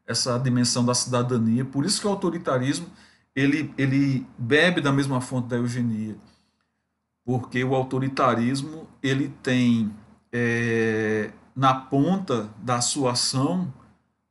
a 0.06 0.12
essa 0.12 0.38
dimensão 0.38 0.84
da 0.84 0.94
cidadania, 0.94 1.64
por 1.64 1.84
isso 1.84 2.00
que 2.00 2.06
o 2.06 2.10
autoritarismo 2.10 2.86
ele, 3.34 3.74
ele 3.76 4.24
bebe 4.38 4.80
da 4.80 4.92
mesma 4.92 5.20
fonte 5.20 5.48
da 5.48 5.56
eugenia, 5.56 6.16
porque 7.28 7.62
o 7.62 7.74
autoritarismo 7.74 8.88
ele 9.02 9.28
tem 9.42 9.94
é, 10.32 11.30
na 11.54 11.74
ponta 11.74 12.48
da 12.56 12.80
sua 12.80 13.12
ação 13.12 13.70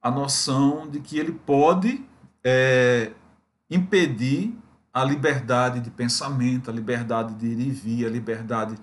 a 0.02 0.10
noção 0.10 0.90
de 0.90 1.00
que 1.00 1.20
ele 1.20 1.32
pode 1.32 2.04
é, 2.44 3.12
impedir 3.70 4.52
a 4.92 5.04
liberdade 5.04 5.80
de 5.80 5.92
pensamento, 5.92 6.72
a 6.72 6.74
liberdade 6.74 7.36
de 7.36 7.46
ir 7.46 7.60
e 7.60 7.70
vir, 7.70 8.08
a 8.08 8.10
liberdade 8.10 8.76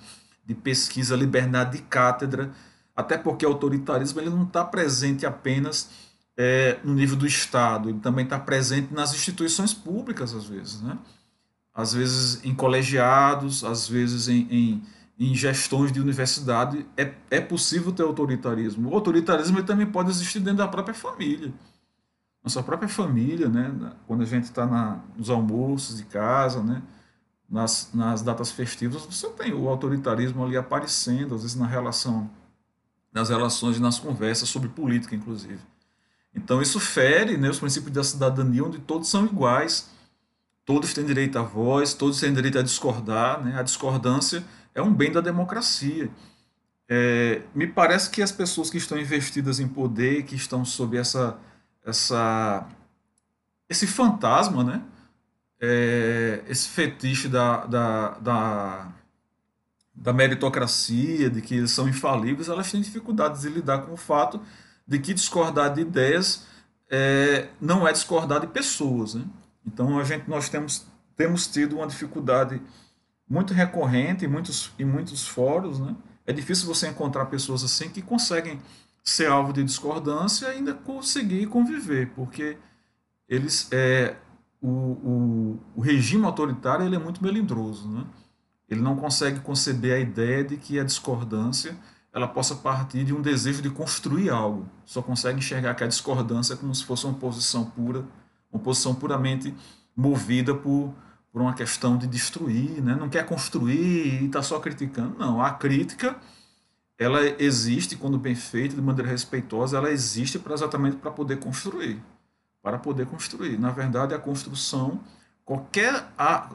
de 0.47 0.55
pesquisa, 0.55 1.17
a 1.17 1.19
liberdade 1.19 1.79
de 1.79 1.83
cátedra, 1.83 2.53
até 2.95 3.19
porque 3.19 3.45
o 3.45 3.49
autoritarismo 3.49 4.21
ele 4.21 4.31
não 4.31 4.45
está 4.45 4.65
presente 4.65 5.27
apenas 5.27 5.91
é, 6.37 6.79
no 6.85 6.95
nível 6.95 7.17
do 7.17 7.27
Estado, 7.27 7.89
ele 7.89 7.99
também 7.99 8.23
está 8.23 8.39
presente 8.39 8.95
nas 8.95 9.13
instituições 9.13 9.75
públicas, 9.75 10.33
às 10.33 10.45
vezes. 10.45 10.81
Né? 10.83 10.97
Às 11.75 11.93
vezes 11.93 12.45
em 12.45 12.55
colegiados, 12.55 13.65
às 13.65 13.89
vezes 13.89 14.29
em, 14.29 14.47
em 14.51 14.83
em 15.19 15.35
gestões 15.35 15.93
de 15.93 16.01
universidade 16.01 16.85
é, 16.97 17.13
é 17.31 17.41
possível 17.41 17.93
ter 17.93 18.03
autoritarismo. 18.03 18.91
O 18.91 18.95
autoritarismo 18.95 19.63
também 19.63 19.87
pode 19.87 20.11
existir 20.11 20.41
dentro 20.41 20.59
da 20.59 20.69
própria 20.69 20.95
família. 20.95 21.53
Nossa 22.43 22.63
própria 22.63 22.89
família, 22.89 23.49
né? 23.49 23.93
quando 24.07 24.23
a 24.23 24.27
gente 24.27 24.45
está 24.45 25.01
nos 25.17 25.31
almoços 25.31 25.97
de 25.97 26.05
casa, 26.05 26.63
né? 26.63 26.83
nas, 27.49 27.91
nas 27.95 28.23
datas 28.23 28.51
festivas, 28.51 29.07
você 29.07 29.29
tem 29.31 29.55
o 29.55 29.69
autoritarismo 29.69 30.45
ali 30.45 30.57
aparecendo, 30.57 31.35
às 31.35 31.43
vezes 31.43 31.57
na 31.57 31.67
relação, 31.67 32.29
nas 33.13 33.29
relações 33.29 33.77
e 33.77 33.81
nas 33.81 33.99
conversas 33.99 34.49
sobre 34.49 34.69
política, 34.69 35.15
inclusive. 35.15 35.61
Então 36.35 36.61
isso 36.61 36.81
fere 36.81 37.37
né, 37.37 37.49
os 37.49 37.61
princípios 37.61 37.93
da 37.93 38.03
cidadania, 38.03 38.65
onde 38.65 38.81
todos 38.81 39.09
são 39.09 39.25
iguais, 39.25 39.89
todos 40.65 40.95
têm 40.95 41.05
direito 41.05 41.39
à 41.39 41.43
voz, 41.43 41.95
todos 41.95 42.21
têm 42.21 42.33
direito 42.33 42.59
a 42.59 42.63
discordar, 42.63 43.43
né? 43.45 43.59
a 43.59 43.63
discordância 43.63 44.45
é 44.75 44.83
um 44.83 44.93
bem 44.93 45.13
da 45.13 45.21
democracia. 45.21 46.11
É, 46.89 47.43
me 47.55 47.67
parece 47.67 48.11
que 48.11 48.23
as 48.23 48.33
pessoas 48.33 48.71
que 48.71 48.77
estão 48.77 48.99
investidas 48.99 49.61
em 49.61 49.69
poder, 49.69 50.25
que 50.25 50.35
estão 50.35 50.65
sob 50.65 50.97
essa, 50.97 51.39
essa, 51.85 52.69
esse 53.69 53.87
fantasma, 53.87 54.63
né? 54.63 54.83
É, 55.61 56.43
esse 56.47 56.69
fetiche 56.69 57.29
da, 57.29 57.65
da, 57.65 58.09
da, 58.19 58.93
da, 59.95 60.13
meritocracia, 60.13 61.31
de 61.31 61.41
que 61.41 61.55
eles 61.55 61.71
são 61.71 61.89
infalíveis, 61.89 62.49
elas 62.49 62.71
têm 62.71 62.83
dificuldades 62.83 63.43
de 63.43 63.49
lidar 63.49 63.79
com 63.79 63.95
o 63.95 63.97
fato 63.97 64.43
de 64.87 64.99
que 64.99 65.15
discordar 65.15 65.73
de 65.73 65.81
ideias 65.81 66.45
é, 66.91 67.49
não 67.59 67.89
é 67.89 67.93
discordar 67.93 68.41
de 68.41 68.49
pessoas. 68.49 69.15
Né? 69.15 69.25
Então 69.67 69.99
a 69.99 70.05
gente, 70.05 70.29
nós 70.29 70.49
temos, 70.49 70.87
temos 71.17 71.47
tido 71.47 71.77
uma 71.77 71.87
dificuldade 71.87 72.61
muito 73.29 73.55
recorrente 73.55 74.25
em 74.25 74.29
muitos, 74.29 74.73
em 74.79 74.85
muitos 74.85 75.27
fóruns, 75.27 75.81
né? 75.81 75.97
É 76.27 76.33
difícil 76.33 76.67
você 76.67 76.89
encontrar 76.89 77.27
pessoas 77.27 77.63
assim 77.63 77.89
que 77.89 78.01
conseguem 78.01 78.61
ser 79.03 79.27
alvo 79.27 79.53
de 79.53 79.63
discordância 79.63 80.47
e 80.47 80.57
ainda 80.57 80.73
conseguir 80.73 81.47
conviver, 81.47 82.11
porque 82.15 82.57
eles 83.29 83.69
é, 83.71 84.17
o, 84.61 84.69
o, 84.69 85.61
o 85.77 85.81
regime 85.81 86.25
autoritário 86.25 86.87
ele 86.87 86.97
é 86.97 86.99
muito 86.99 87.23
melindroso, 87.23 87.89
né? 87.89 88.05
Ele 88.69 88.81
não 88.81 88.97
consegue 88.97 89.41
conceber 89.41 89.95
a 89.95 89.99
ideia 89.99 90.43
de 90.43 90.57
que 90.57 90.81
a 90.81 90.85
discordância 90.85 91.77
ela 92.13 92.27
possa 92.27 92.55
partir 92.55 93.05
de 93.05 93.13
um 93.13 93.21
desejo 93.21 93.61
de 93.61 93.69
construir 93.69 94.31
algo. 94.31 94.67
Só 94.87 95.03
consegue 95.03 95.39
enxergar 95.39 95.75
que 95.75 95.85
a 95.85 95.87
discordância 95.87 96.55
é 96.55 96.57
como 96.57 96.75
se 96.75 96.85
fosse 96.85 97.05
uma 97.05 97.15
posição 97.15 97.65
pura, 97.65 98.07
uma 98.55 98.63
posição 98.63 98.95
puramente 98.95 99.55
movida 99.95 100.55
por 100.55 100.95
por 101.35 101.43
uma 101.43 101.53
questão 101.53 101.99
de 101.99 102.07
destruir, 102.07 102.81
né? 102.81 102.95
não 102.95 103.09
quer 103.09 103.27
construir 103.27 104.23
e 104.23 104.27
está 104.27 104.41
só 104.41 104.61
criticando. 104.61 105.19
Não, 105.19 105.43
a 105.43 105.51
crítica 105.51 106.17
ela 106.97 107.21
existe 107.43 107.97
quando 107.97 108.17
bem 108.17 108.37
feita, 108.37 108.77
de 108.77 108.81
maneira 108.81 109.11
respeitosa, 109.11 109.77
ela 109.77 109.91
existe 109.91 110.39
para 110.39 110.55
exatamente 110.55 110.97
para 110.97 111.11
poder 111.11 111.41
construir, 111.41 112.01
para 112.63 112.79
poder 112.79 113.07
construir. 113.07 113.59
Na 113.59 113.73
verdade, 113.73 114.15
a 114.15 114.19
construção, 114.19 115.01
qualquer 115.45 116.09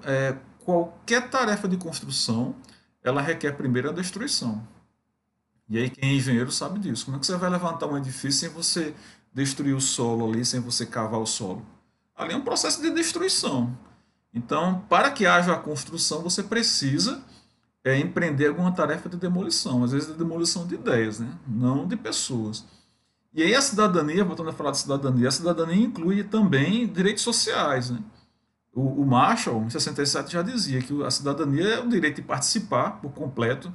é, 0.06 0.38
qualquer 0.64 1.30
tarefa 1.30 1.68
de 1.68 1.76
construção, 1.76 2.56
ela 3.04 3.22
requer 3.22 3.52
primeiro 3.58 3.90
a 3.90 3.92
destruição. 3.92 4.66
E 5.68 5.78
aí 5.78 5.90
quem 5.90 6.12
é 6.12 6.14
engenheiro 6.14 6.54
sabe 6.54 6.80
disso. 6.80 7.04
Como 7.04 7.18
é 7.18 7.20
que 7.20 7.26
você 7.26 7.36
vai 7.36 7.50
levantar 7.50 7.86
um 7.88 7.98
edifício 7.98 8.32
sem 8.32 8.50
você 8.50 8.96
destruir 9.34 9.76
o 9.76 9.82
solo 9.82 10.26
ali, 10.26 10.46
sem 10.46 10.62
você 10.62 10.86
cavar 10.86 11.20
o 11.20 11.26
solo? 11.26 11.66
Ali 12.20 12.34
é 12.34 12.38
um 12.38 12.42
processo 12.42 12.82
de 12.82 12.92
destruição. 12.92 13.76
Então, 14.34 14.86
para 14.90 15.10
que 15.10 15.26
haja 15.26 15.54
a 15.54 15.58
construção, 15.58 16.22
você 16.22 16.44
precisa 16.44 17.24
é, 17.84 17.98
empreender 17.98 18.48
alguma 18.48 18.72
tarefa 18.72 19.10
de 19.10 19.18
demolição, 19.18 19.84
às 19.84 19.92
vezes 19.92 20.10
de 20.10 20.14
demolição 20.14 20.68
de 20.68 20.76
ideias, 20.76 21.20
né? 21.20 21.32
não 21.48 21.88
de 21.88 21.96
pessoas. 21.96 22.66
E 23.34 23.42
aí 23.42 23.56
a 23.56 23.62
cidadania, 23.62 24.24
voltando 24.24 24.50
a 24.50 24.54
falar 24.54 24.72
de 24.72 24.80
cidadania, 24.80 25.30
a 25.30 25.32
cidadania 25.32 25.84
inclui 25.84 26.24
também 26.24 26.86
direitos 26.86 27.24
sociais. 27.24 27.90
Né? 27.90 28.00
O, 28.74 29.02
o 29.02 29.06
Marshall, 29.06 29.64
em 29.64 29.70
67, 29.70 30.34
já 30.34 30.42
dizia 30.42 30.82
que 30.82 31.04
a 31.04 31.10
cidadania 31.10 31.76
é 31.76 31.80
o 31.80 31.88
direito 31.88 32.18
de 32.18 32.24
participar 32.24 33.00
por 33.02 33.12
completo 33.14 33.74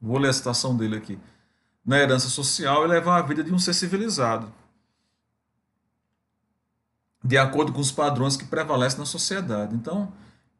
vou 0.00 0.18
ler 0.18 0.28
a 0.28 0.32
citação 0.32 0.76
dele 0.76 0.96
aqui, 0.96 1.18
na 1.84 1.98
herança 1.98 2.28
social 2.28 2.84
e 2.84 2.88
levar 2.88 3.18
a 3.18 3.22
vida 3.22 3.44
de 3.44 3.52
um 3.52 3.58
ser 3.58 3.74
civilizado, 3.74 4.50
de 7.22 7.36
acordo 7.36 7.72
com 7.72 7.80
os 7.80 7.92
padrões 7.92 8.36
que 8.36 8.44
prevalecem 8.44 8.98
na 8.98 9.06
sociedade. 9.06 9.74
Então, 9.74 10.12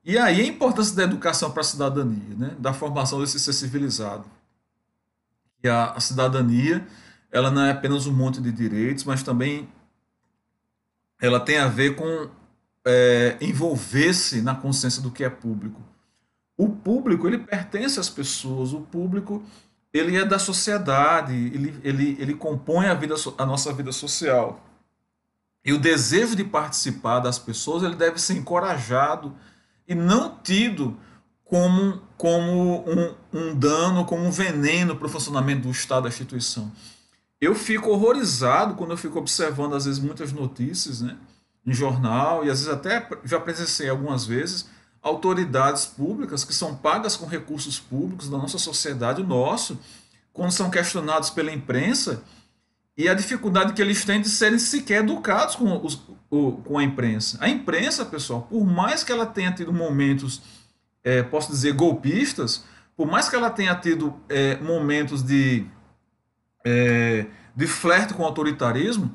e 0.05 0.19
aí 0.19 0.41
a 0.41 0.47
importância 0.47 0.95
da 0.95 1.03
educação 1.03 1.51
para 1.51 1.61
a 1.61 1.65
cidadania, 1.65 2.37
né? 2.37 2.57
da 2.59 2.73
formação 2.73 3.21
desse 3.21 3.39
ser 3.39 3.53
civilizado. 3.53 4.25
E 5.63 5.69
a, 5.69 5.93
a 5.93 6.01
cidadania, 6.01 6.87
ela 7.31 7.51
não 7.51 7.63
é 7.63 7.71
apenas 7.71 8.07
um 8.07 8.13
monte 8.13 8.41
de 8.41 8.51
direitos, 8.51 9.05
mas 9.05 9.23
também 9.23 9.69
ela 11.21 11.39
tem 11.39 11.59
a 11.59 11.69
ver 11.69 11.97
com 11.97 12.31
é, 12.85 13.37
envolver-se 13.41 14.41
na 14.41 14.55
consciência 14.55 15.03
do 15.03 15.11
que 15.11 15.23
é 15.23 15.29
público. 15.29 15.81
O 16.57 16.69
público, 16.69 17.27
ele 17.27 17.39
pertence 17.39 18.01
às 18.01 18.09
pessoas, 18.09 18.73
o 18.73 18.81
público, 18.81 19.43
ele 19.93 20.17
é 20.17 20.25
da 20.25 20.39
sociedade, 20.39 21.33
ele, 21.33 21.79
ele, 21.83 22.17
ele 22.19 22.35
compõe 22.35 22.87
a, 22.87 22.95
vida, 22.95 23.15
a 23.37 23.47
nossa 23.47 23.73
vida 23.73 23.93
social. 23.93 24.63
E 25.65 25.73
o 25.73 25.79
desejo 25.79 26.35
de 26.35 26.45
participar 26.45 27.21
das 27.21 27.39
pessoas, 27.39 27.83
ele 27.83 27.97
deve 27.97 28.21
ser 28.21 28.35
encorajado 28.35 29.35
e 29.87 29.95
não 29.95 30.39
tido 30.43 30.97
como, 31.45 32.01
como 32.17 32.89
um, 32.89 33.15
um 33.33 33.55
dano, 33.55 34.05
como 34.05 34.25
um 34.25 34.31
veneno 34.31 34.97
para 34.97 35.07
o 35.07 35.11
funcionamento 35.11 35.63
do 35.63 35.71
Estado, 35.71 36.05
da 36.05 36.09
instituição. 36.09 36.71
Eu 37.41 37.55
fico 37.55 37.91
horrorizado 37.91 38.75
quando 38.75 38.93
eu 38.93 38.97
fico 38.97 39.19
observando, 39.19 39.75
às 39.75 39.85
vezes, 39.85 40.01
muitas 40.01 40.33
notícias 40.33 41.01
né, 41.01 41.17
em 41.67 41.73
jornal, 41.73 42.45
e 42.45 42.51
às 42.51 42.61
vezes 42.61 42.73
até 42.73 43.07
já 43.25 43.41
presenciei 43.41 43.89
algumas 43.89 44.25
vezes, 44.25 44.69
autoridades 45.03 45.87
públicas 45.87 46.45
que 46.45 46.55
são 46.55 46.75
pagas 46.77 47.17
com 47.17 47.27
recursos 47.27 47.81
públicos 47.81 48.29
da 48.29 48.39
nossa 48.39 48.59
sociedade, 48.59 49.23
o 49.23 49.27
nosso, 49.27 49.79
quando 50.33 50.53
são 50.53 50.71
questionados 50.71 51.31
pela 51.31 51.51
imprensa, 51.51 52.23
e 53.01 53.09
a 53.09 53.15
dificuldade 53.15 53.73
que 53.73 53.81
eles 53.81 54.05
têm 54.05 54.21
de 54.21 54.29
serem 54.29 54.59
sequer 54.59 55.03
educados 55.03 55.57
com, 55.57 55.83
os, 55.83 56.03
o, 56.31 56.53
com 56.53 56.77
a 56.77 56.85
imprensa. 56.85 57.39
A 57.41 57.49
imprensa, 57.49 58.05
pessoal, 58.05 58.43
por 58.43 58.63
mais 58.63 59.03
que 59.03 59.11
ela 59.11 59.25
tenha 59.25 59.51
tido 59.51 59.73
momentos, 59.73 60.43
é, 61.03 61.23
posso 61.23 61.51
dizer, 61.51 61.73
golpistas, 61.73 62.63
por 62.95 63.07
mais 63.07 63.27
que 63.27 63.35
ela 63.35 63.49
tenha 63.49 63.75
tido 63.75 64.15
é, 64.29 64.57
momentos 64.57 65.23
de, 65.23 65.65
é, 66.63 67.25
de 67.57 67.67
flerte 67.67 68.13
com 68.13 68.23
o 68.23 68.27
autoritarismo, 68.27 69.15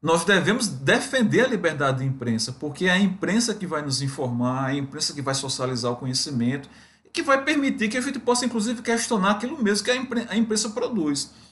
nós 0.00 0.24
devemos 0.24 0.68
defender 0.68 1.44
a 1.44 1.48
liberdade 1.48 1.98
de 1.98 2.04
imprensa, 2.04 2.52
porque 2.52 2.84
é 2.84 2.92
a 2.92 3.00
imprensa 3.00 3.52
que 3.52 3.66
vai 3.66 3.82
nos 3.82 4.00
informar, 4.00 4.70
é 4.70 4.74
a 4.74 4.78
imprensa 4.78 5.12
que 5.12 5.20
vai 5.20 5.34
socializar 5.34 5.90
o 5.90 5.96
conhecimento 5.96 6.70
e 7.04 7.08
que 7.08 7.24
vai 7.24 7.42
permitir 7.42 7.88
que 7.88 7.98
a 7.98 8.00
gente 8.00 8.20
possa, 8.20 8.46
inclusive, 8.46 8.80
questionar 8.80 9.32
aquilo 9.32 9.60
mesmo 9.60 9.84
que 9.84 9.90
a 9.90 10.36
imprensa 10.36 10.70
produz. 10.70 11.47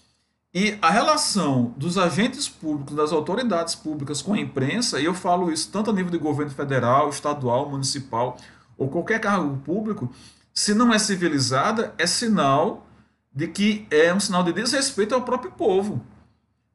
E 0.58 0.78
a 0.80 0.88
relação 0.88 1.74
dos 1.76 1.98
agentes 1.98 2.48
públicos, 2.48 2.96
das 2.96 3.12
autoridades 3.12 3.74
públicas 3.74 4.22
com 4.22 4.32
a 4.32 4.40
imprensa, 4.40 4.98
e 4.98 5.04
eu 5.04 5.12
falo 5.12 5.52
isso 5.52 5.70
tanto 5.70 5.90
a 5.90 5.92
nível 5.92 6.10
de 6.10 6.16
governo 6.16 6.50
federal, 6.50 7.10
estadual, 7.10 7.68
municipal 7.68 8.38
ou 8.78 8.88
qualquer 8.88 9.20
cargo 9.20 9.58
público, 9.58 10.10
se 10.54 10.72
não 10.72 10.94
é 10.94 10.98
civilizada, 10.98 11.92
é 11.98 12.06
sinal 12.06 12.86
de 13.30 13.48
que 13.48 13.86
é 13.90 14.14
um 14.14 14.18
sinal 14.18 14.42
de 14.42 14.54
desrespeito 14.54 15.14
ao 15.14 15.20
próprio 15.20 15.52
povo. 15.52 16.02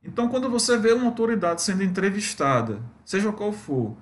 Então, 0.04 0.28
quando 0.28 0.48
você 0.48 0.78
vê 0.78 0.94
uma 0.94 1.08
autoridade 1.08 1.63
sendo 1.63 1.82
entrevistada, 1.82 2.84
seja 3.04 3.32
qual 3.32 3.52
for, 3.52 3.98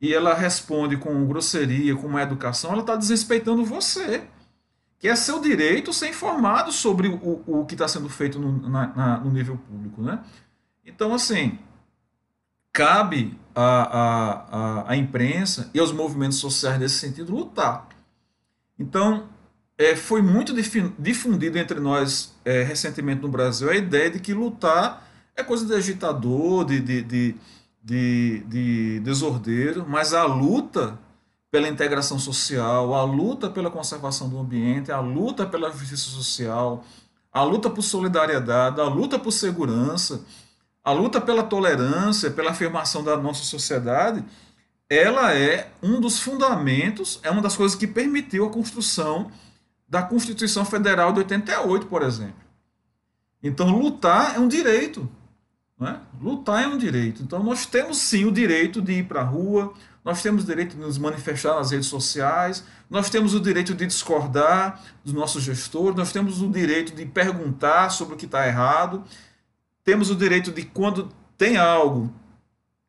e 0.00 0.14
ela 0.14 0.32
responde 0.32 0.96
com 0.96 1.26
grosseria, 1.26 1.96
com 1.96 2.06
má 2.06 2.22
educação, 2.22 2.70
ela 2.70 2.82
está 2.82 2.94
desrespeitando 2.94 3.64
você, 3.64 4.28
que 5.04 5.08
é 5.10 5.14
seu 5.14 5.38
direito 5.38 5.92
ser 5.92 6.08
informado 6.08 6.72
sobre 6.72 7.08
o, 7.08 7.42
o 7.46 7.66
que 7.66 7.74
está 7.74 7.86
sendo 7.86 8.08
feito 8.08 8.38
no, 8.38 8.70
na, 8.70 8.86
na, 8.86 9.18
no 9.18 9.30
nível 9.30 9.58
público. 9.58 10.00
Né? 10.00 10.18
Então, 10.82 11.12
assim, 11.12 11.58
cabe 12.72 13.38
à, 13.54 14.86
à, 14.86 14.92
à 14.92 14.96
imprensa 14.96 15.70
e 15.74 15.78
aos 15.78 15.92
movimentos 15.92 16.38
sociais 16.38 16.80
nesse 16.80 16.94
sentido 16.94 17.36
lutar. 17.36 17.86
Então, 18.78 19.28
é, 19.76 19.94
foi 19.94 20.22
muito 20.22 20.54
difundido 20.98 21.58
entre 21.58 21.80
nós 21.80 22.34
é, 22.42 22.62
recentemente 22.62 23.20
no 23.20 23.28
Brasil 23.28 23.68
a 23.68 23.76
ideia 23.76 24.10
de 24.10 24.18
que 24.18 24.32
lutar 24.32 25.06
é 25.36 25.44
coisa 25.44 25.66
de 25.66 25.74
agitador, 25.74 26.64
de, 26.64 26.80
de, 26.80 27.02
de, 27.02 27.34
de, 27.82 28.40
de 28.46 29.00
desordeiro, 29.00 29.84
mas 29.86 30.14
a 30.14 30.24
luta 30.24 30.98
pela 31.54 31.68
integração 31.68 32.18
social, 32.18 32.92
a 32.96 33.04
luta 33.04 33.48
pela 33.48 33.70
conservação 33.70 34.28
do 34.28 34.40
ambiente, 34.40 34.90
a 34.90 34.98
luta 34.98 35.46
pela 35.46 35.70
justiça 35.70 36.10
social, 36.10 36.84
a 37.32 37.44
luta 37.44 37.70
por 37.70 37.82
solidariedade, 37.82 38.80
a 38.80 38.84
luta 38.86 39.20
por 39.20 39.30
segurança, 39.30 40.24
a 40.82 40.90
luta 40.90 41.20
pela 41.20 41.44
tolerância, 41.44 42.28
pela 42.28 42.50
afirmação 42.50 43.04
da 43.04 43.16
nossa 43.16 43.44
sociedade, 43.44 44.24
ela 44.90 45.32
é 45.32 45.70
um 45.80 46.00
dos 46.00 46.18
fundamentos, 46.18 47.20
é 47.22 47.30
uma 47.30 47.40
das 47.40 47.56
coisas 47.56 47.78
que 47.78 47.86
permitiu 47.86 48.46
a 48.46 48.50
construção 48.50 49.30
da 49.88 50.02
Constituição 50.02 50.64
Federal 50.64 51.12
de 51.12 51.20
88, 51.20 51.86
por 51.86 52.02
exemplo. 52.02 52.34
Então, 53.40 53.70
lutar 53.78 54.34
é 54.34 54.40
um 54.40 54.48
direito. 54.48 55.08
Né? 55.78 56.00
Lutar 56.20 56.64
é 56.64 56.66
um 56.66 56.76
direito. 56.76 57.22
Então, 57.22 57.44
nós 57.44 57.64
temos 57.64 57.98
sim 57.98 58.24
o 58.24 58.32
direito 58.32 58.82
de 58.82 58.94
ir 58.94 59.04
para 59.04 59.20
a 59.20 59.24
rua, 59.24 59.72
nós 60.04 60.22
temos 60.22 60.44
o 60.44 60.46
direito 60.46 60.76
de 60.76 60.82
nos 60.82 60.98
manifestar 60.98 61.54
nas 61.54 61.70
redes 61.70 61.86
sociais, 61.86 62.62
nós 62.90 63.08
temos 63.08 63.34
o 63.34 63.40
direito 63.40 63.74
de 63.74 63.86
discordar 63.86 64.82
dos 65.02 65.14
nossos 65.14 65.42
gestores, 65.42 65.96
nós 65.96 66.12
temos 66.12 66.42
o 66.42 66.48
direito 66.48 66.94
de 66.94 67.06
perguntar 67.06 67.90
sobre 67.90 68.14
o 68.14 68.16
que 68.16 68.26
está 68.26 68.46
errado, 68.46 69.02
temos 69.82 70.10
o 70.10 70.14
direito 70.14 70.52
de, 70.52 70.62
quando 70.62 71.08
tem 71.38 71.56
algo 71.56 72.12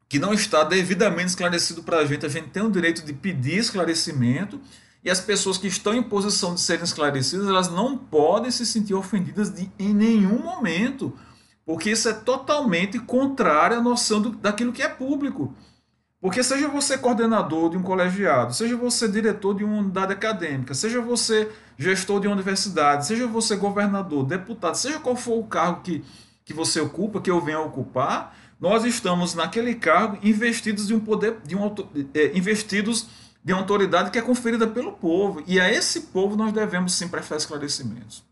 que 0.09 0.19
não 0.19 0.33
está 0.33 0.63
devidamente 0.63 1.29
esclarecido 1.29 1.83
para 1.83 1.99
a 1.99 2.05
gente, 2.05 2.25
a 2.25 2.29
gente 2.29 2.49
tem 2.49 2.63
o 2.63 2.69
direito 2.69 3.03
de 3.03 3.13
pedir 3.13 3.57
esclarecimento. 3.57 4.59
E 5.03 5.09
as 5.09 5.19
pessoas 5.19 5.57
que 5.59 5.67
estão 5.67 5.93
em 5.93 6.01
posição 6.01 6.55
de 6.55 6.61
serem 6.61 6.83
esclarecidas, 6.83 7.47
elas 7.47 7.69
não 7.69 7.95
podem 7.95 8.49
se 8.49 8.65
sentir 8.65 8.95
ofendidas 8.95 9.53
de, 9.53 9.69
em 9.77 9.93
nenhum 9.93 10.41
momento 10.41 11.13
porque 11.65 11.89
isso 11.89 12.07
é 12.07 12.13
totalmente 12.13 12.99
contrário 12.99 13.77
à 13.77 13.81
noção 13.81 14.21
do, 14.21 14.29
daquilo 14.29 14.71
que 14.71 14.83
é 14.83 14.87
público. 14.87 15.53
Porque 16.21 16.41
seja 16.41 16.67
você 16.67 16.97
coordenador 16.97 17.69
de 17.69 17.77
um 17.77 17.83
colegiado, 17.83 18.53
seja 18.53 18.75
você 18.75 19.07
diretor 19.07 19.53
de 19.53 19.63
uma 19.63 19.77
unidade 19.77 20.13
acadêmica, 20.13 20.73
seja 20.73 21.01
você 21.01 21.51
gestor 21.77 22.19
de 22.19 22.27
uma 22.27 22.33
universidade, 22.33 23.05
seja 23.05 23.27
você 23.27 23.55
governador, 23.55 24.25
deputado, 24.25 24.75
seja 24.75 24.99
qual 24.99 25.15
for 25.15 25.37
o 25.37 25.43
cargo 25.45 25.81
que, 25.81 26.03
que 26.43 26.53
você 26.53 26.79
ocupa, 26.79 27.21
que 27.21 27.29
eu 27.29 27.39
venha 27.41 27.59
ocupar, 27.59 28.35
nós 28.59 28.85
estamos 28.85 29.35
naquele 29.35 29.75
cargo 29.75 30.17
investidos 30.23 30.87
de 30.87 30.93
um 30.93 30.99
poder, 30.99 31.37
de 31.45 31.55
um, 31.55 31.73
é, 32.13 32.35
investidos 32.37 33.07
de 33.43 33.53
uma 33.53 33.61
autoridade 33.61 34.09
que 34.09 34.17
é 34.17 34.21
conferida 34.21 34.65
pelo 34.65 34.93
povo. 34.93 35.43
E 35.45 35.59
a 35.59 35.71
esse 35.71 36.01
povo 36.01 36.35
nós 36.35 36.51
devemos 36.51 36.93
sim 36.95 37.07
prestar 37.07 37.35
esclarecimentos. 37.35 38.23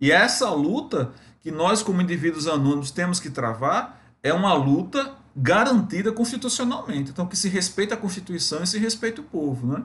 E 0.00 0.10
essa 0.10 0.50
luta 0.50 1.12
que 1.40 1.52
nós, 1.52 1.82
como 1.82 2.00
indivíduos 2.00 2.48
anônimos, 2.48 2.90
temos 2.90 3.20
que 3.20 3.30
travar 3.30 4.02
é 4.22 4.32
uma 4.32 4.54
luta 4.54 5.14
garantida 5.36 6.12
constitucionalmente. 6.12 7.10
Então, 7.10 7.26
que 7.26 7.36
se 7.36 7.48
respeita 7.48 7.94
a 7.94 7.98
Constituição 7.98 8.62
e 8.62 8.66
se 8.66 8.78
respeita 8.78 9.20
o 9.20 9.24
povo. 9.24 9.66
Né? 9.66 9.84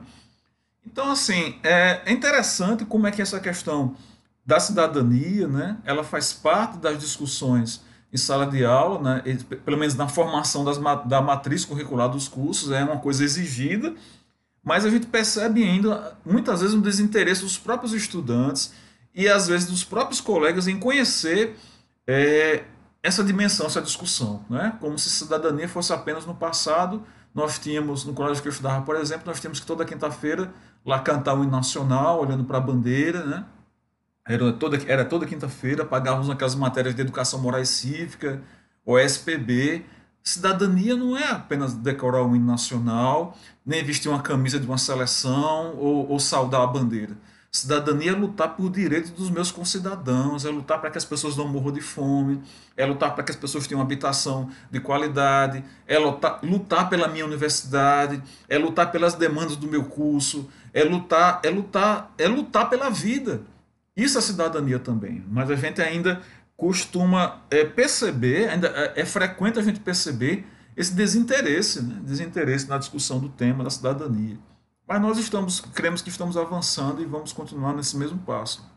Então, 0.86 1.10
assim, 1.10 1.58
é 1.62 2.10
interessante 2.10 2.84
como 2.84 3.06
é 3.06 3.10
que 3.10 3.20
essa 3.22 3.40
questão 3.40 3.96
da 4.44 4.58
cidadania, 4.58 5.46
né, 5.46 5.76
ela 5.84 6.02
faz 6.02 6.32
parte 6.32 6.78
das 6.78 6.98
discussões 6.98 7.82
em 8.12 8.16
sala 8.16 8.46
de 8.46 8.64
aula, 8.64 9.00
né, 9.00 9.38
pelo 9.64 9.76
menos 9.76 9.94
na 9.94 10.08
formação 10.08 10.64
das, 10.64 10.78
da 11.06 11.20
matriz 11.20 11.64
curricular 11.64 12.08
dos 12.08 12.26
cursos, 12.26 12.72
é 12.72 12.82
uma 12.82 12.98
coisa 12.98 13.22
exigida, 13.22 13.94
mas 14.64 14.84
a 14.84 14.90
gente 14.90 15.06
percebe 15.06 15.62
ainda, 15.62 16.16
muitas 16.24 16.60
vezes, 16.60 16.74
um 16.74 16.80
desinteresse 16.80 17.42
dos 17.42 17.56
próprios 17.56 17.92
estudantes 17.92 18.72
e 19.14 19.28
às 19.28 19.46
vezes 19.46 19.68
dos 19.68 19.84
próprios 19.84 20.20
colegas 20.20 20.66
em 20.66 20.78
conhecer 20.78 21.56
é, 22.06 22.64
essa 23.02 23.24
dimensão, 23.24 23.66
essa 23.66 23.80
discussão, 23.80 24.44
né? 24.48 24.76
como 24.80 24.98
se 24.98 25.08
cidadania 25.08 25.68
fosse 25.68 25.92
apenas 25.92 26.26
no 26.26 26.34
passado. 26.34 27.02
Nós 27.34 27.58
tínhamos, 27.58 28.04
no 28.04 28.12
colégio 28.12 28.42
que 28.42 28.48
eu 28.48 28.52
estudava, 28.52 28.84
por 28.84 28.96
exemplo, 28.96 29.22
nós 29.26 29.40
tínhamos 29.40 29.60
que 29.60 29.66
toda 29.66 29.84
quinta-feira 29.84 30.52
lá 30.84 30.98
cantar 30.98 31.34
o 31.34 31.42
hino 31.42 31.52
nacional, 31.52 32.20
olhando 32.20 32.44
para 32.44 32.58
a 32.58 32.60
bandeira, 32.60 33.24
né? 33.24 33.44
Era 34.26 34.52
toda, 34.52 34.78
era 34.86 35.04
toda 35.04 35.26
quinta-feira, 35.26 35.84
pagávamos 35.84 36.28
aquelas 36.28 36.54
matérias 36.54 36.94
de 36.94 37.00
educação 37.00 37.40
moral 37.40 37.60
e 37.60 37.66
cívica, 37.66 38.42
o 38.84 38.98
SPB. 38.98 39.84
Cidadania 40.22 40.94
não 40.94 41.16
é 41.16 41.30
apenas 41.30 41.74
decorar 41.74 42.22
o 42.22 42.36
hino 42.36 42.46
nacional, 42.46 43.36
nem 43.64 43.82
vestir 43.82 44.08
uma 44.08 44.20
camisa 44.20 44.60
de 44.60 44.66
uma 44.66 44.76
seleção 44.76 45.74
ou, 45.76 46.08
ou 46.10 46.20
saudar 46.20 46.62
a 46.62 46.66
bandeira. 46.66 47.16
Cidadania 47.52 48.12
é 48.12 48.14
lutar 48.14 48.54
por 48.54 48.70
direitos 48.70 49.10
dos 49.10 49.28
meus 49.28 49.50
concidadãos, 49.50 50.44
é 50.44 50.50
lutar 50.50 50.80
para 50.80 50.88
que 50.88 50.98
as 50.98 51.04
pessoas 51.04 51.36
não 51.36 51.48
morram 51.48 51.72
de 51.72 51.80
fome, 51.80 52.40
é 52.76 52.86
lutar 52.86 53.12
para 53.12 53.24
que 53.24 53.32
as 53.32 53.36
pessoas 53.36 53.66
tenham 53.66 53.82
habitação 53.82 54.48
de 54.70 54.78
qualidade, 54.78 55.64
é 55.84 55.98
lutar, 55.98 56.38
lutar 56.44 56.88
pela 56.88 57.08
minha 57.08 57.26
universidade, 57.26 58.22
é 58.48 58.56
lutar 58.56 58.92
pelas 58.92 59.14
demandas 59.14 59.56
do 59.56 59.66
meu 59.66 59.84
curso, 59.84 60.48
é 60.72 60.84
lutar, 60.84 61.40
é 61.42 61.50
lutar, 61.50 62.14
é 62.16 62.28
lutar 62.28 62.70
pela 62.70 62.88
vida. 62.88 63.42
Isso 63.96 64.16
é 64.16 64.20
cidadania 64.20 64.78
também. 64.78 65.24
Mas 65.28 65.50
a 65.50 65.56
gente 65.56 65.82
ainda 65.82 66.22
costuma 66.56 67.42
é, 67.50 67.64
perceber, 67.64 68.48
ainda 68.48 68.68
é, 68.68 69.00
é, 69.00 69.04
frequente 69.04 69.58
a 69.58 69.62
gente 69.62 69.80
perceber 69.80 70.46
esse 70.76 70.94
desinteresse, 70.94 71.82
né? 71.82 71.98
desinteresse 72.02 72.68
na 72.68 72.78
discussão 72.78 73.18
do 73.18 73.28
tema 73.28 73.64
da 73.64 73.70
cidadania. 73.70 74.38
Mas 74.90 75.00
nós 75.00 75.18
estamos, 75.18 75.60
cremos 75.60 76.02
que 76.02 76.08
estamos 76.08 76.36
avançando 76.36 77.00
e 77.00 77.04
vamos 77.04 77.32
continuar 77.32 77.72
nesse 77.72 77.96
mesmo 77.96 78.18
passo. 78.18 78.68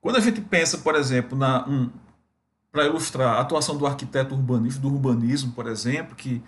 Quando 0.00 0.18
a 0.18 0.20
gente 0.20 0.40
pensa, 0.40 0.78
por 0.78 0.94
exemplo, 0.94 1.36
na 1.36 1.68
um, 1.68 1.90
para 2.70 2.86
ilustrar 2.86 3.38
a 3.38 3.40
atuação 3.40 3.76
do 3.76 3.84
arquiteto 3.84 4.36
urbanista, 4.36 4.80
do 4.80 4.86
urbanismo, 4.86 5.50
por 5.50 5.66
exemplo, 5.66 6.14
que 6.14 6.40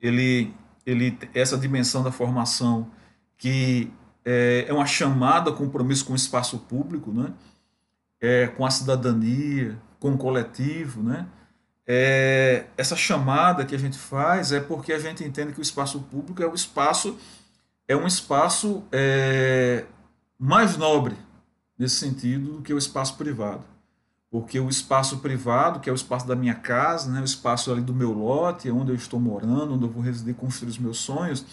ele, 0.00 0.54
ele 0.86 1.18
essa 1.34 1.58
dimensão 1.58 2.04
da 2.04 2.12
formação 2.12 2.88
que 3.36 3.92
é, 4.24 4.66
é 4.68 4.72
uma 4.72 4.86
chamada 4.86 5.50
compromisso 5.50 6.04
com 6.04 6.12
o 6.12 6.16
espaço 6.16 6.60
público, 6.60 7.10
né? 7.10 7.34
É, 8.20 8.46
com 8.46 8.64
a 8.64 8.70
cidadania, 8.70 9.76
com 9.98 10.12
o 10.12 10.16
coletivo, 10.16 11.02
né? 11.02 11.26
É, 11.84 12.66
essa 12.76 12.94
chamada 12.94 13.64
que 13.64 13.74
a 13.74 13.78
gente 13.78 13.98
faz 13.98 14.52
é 14.52 14.60
porque 14.60 14.92
a 14.92 15.00
gente 15.00 15.24
entende 15.24 15.52
que 15.52 15.60
o 15.60 15.62
espaço 15.62 15.98
público 16.02 16.40
é 16.40 16.46
o 16.46 16.54
espaço 16.54 17.18
é 17.88 17.96
um 17.96 18.06
espaço 18.06 18.84
é, 18.90 19.84
mais 20.38 20.76
nobre 20.76 21.16
nesse 21.78 21.96
sentido 21.96 22.54
do 22.54 22.62
que 22.62 22.72
o 22.72 22.78
espaço 22.78 23.16
privado. 23.16 23.64
Porque 24.30 24.58
o 24.58 24.68
espaço 24.68 25.18
privado, 25.18 25.80
que 25.80 25.88
é 25.88 25.92
o 25.92 25.96
espaço 25.96 26.26
da 26.26 26.34
minha 26.34 26.54
casa, 26.54 27.10
né, 27.10 27.20
o 27.20 27.24
espaço 27.24 27.70
ali 27.70 27.80
do 27.80 27.94
meu 27.94 28.12
lote, 28.12 28.70
onde 28.70 28.90
eu 28.90 28.96
estou 28.96 29.20
morando, 29.20 29.74
onde 29.74 29.84
eu 29.84 29.90
vou 29.90 30.02
residir, 30.02 30.34
construir 30.34 30.70
os 30.70 30.78
meus 30.78 30.98
sonhos, 30.98 31.44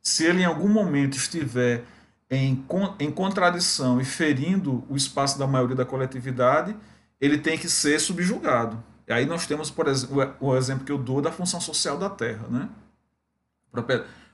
se 0.00 0.24
ele 0.24 0.42
em 0.42 0.44
algum 0.44 0.68
momento 0.68 1.16
estiver 1.16 1.84
em, 2.30 2.64
em 2.98 3.10
contradição 3.10 4.00
e 4.00 4.04
ferindo 4.04 4.84
o 4.88 4.96
espaço 4.96 5.38
da 5.38 5.46
maioria 5.46 5.76
da 5.76 5.84
coletividade, 5.84 6.74
ele 7.20 7.36
tem 7.36 7.58
que 7.58 7.68
ser 7.68 8.00
subjugado. 8.00 8.82
E 9.06 9.12
aí 9.12 9.26
nós 9.26 9.44
temos, 9.46 9.70
por 9.70 9.88
exemplo, 9.88 10.34
o 10.40 10.56
exemplo 10.56 10.84
que 10.84 10.92
eu 10.92 10.98
dou 10.98 11.20
da 11.20 11.32
função 11.32 11.60
social 11.60 11.98
da 11.98 12.08
terra. 12.08 12.46
Né? 12.48 12.68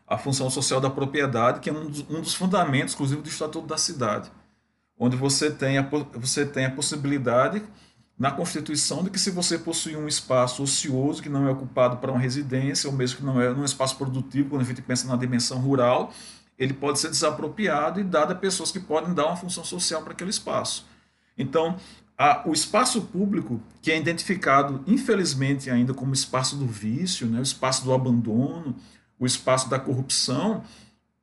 A 0.07 0.17
função 0.17 0.49
social 0.49 0.81
da 0.81 0.89
propriedade, 0.89 1.61
que 1.61 1.69
é 1.69 1.73
um 1.73 1.87
dos, 1.89 2.01
um 2.09 2.21
dos 2.21 2.35
fundamentos, 2.35 2.95
inclusive, 2.95 3.23
do 3.23 3.29
Estatuto 3.29 3.67
da 3.67 3.77
Cidade, 3.77 4.31
onde 4.99 5.17
você 5.17 5.51
tem, 5.51 5.79
a, 5.79 5.83
você 6.15 6.47
tem 6.47 6.65
a 6.65 6.71
possibilidade 6.71 7.63
na 8.19 8.31
Constituição 8.31 9.03
de 9.03 9.11
que 9.11 9.19
se 9.19 9.31
você 9.31 9.59
possui 9.59 9.97
um 9.97 10.09
espaço 10.09 10.63
ocioso 10.63 11.23
que 11.23 11.29
não 11.29 11.47
é 11.47 11.51
ocupado 11.51 11.99
para 11.99 12.11
uma 12.11 12.21
residência, 12.21 12.89
ou 12.89 12.97
mesmo 12.97 13.19
que 13.19 13.25
não 13.25 13.41
é 13.41 13.51
um 13.51 13.65
espaço 13.65 13.97
produtivo, 13.97 14.51
quando 14.51 14.63
a 14.63 14.65
gente 14.65 14.81
pensa 14.81 15.07
na 15.07 15.17
dimensão 15.17 15.59
rural, 15.59 16.13
ele 16.59 16.73
pode 16.73 16.99
ser 16.99 17.11
desapropriado 17.11 18.01
e 18.01 18.05
dado 18.05 18.33
a 18.33 18.35
pessoas 18.35 18.71
que 18.71 18.81
podem 18.81 19.13
dar 19.13 19.27
uma 19.27 19.37
função 19.37 19.65
social 19.65 20.03
para 20.03 20.13
aquele 20.13 20.31
espaço. 20.31 20.87
Então, 21.37 21.77
a, 22.17 22.43
o 22.49 22.53
espaço 22.55 23.03
público, 23.03 23.61
que 23.83 23.91
é 23.91 23.99
identificado, 23.99 24.83
infelizmente, 24.87 25.69
ainda 25.69 25.93
como 25.93 26.15
espaço 26.15 26.57
do 26.57 26.67
vício, 26.67 27.27
né, 27.27 27.39
o 27.39 27.43
espaço 27.43 27.85
do 27.85 27.93
abandono, 27.93 28.75
o 29.19 29.27
espaço 29.27 29.69
da 29.69 29.79
corrupção, 29.79 30.63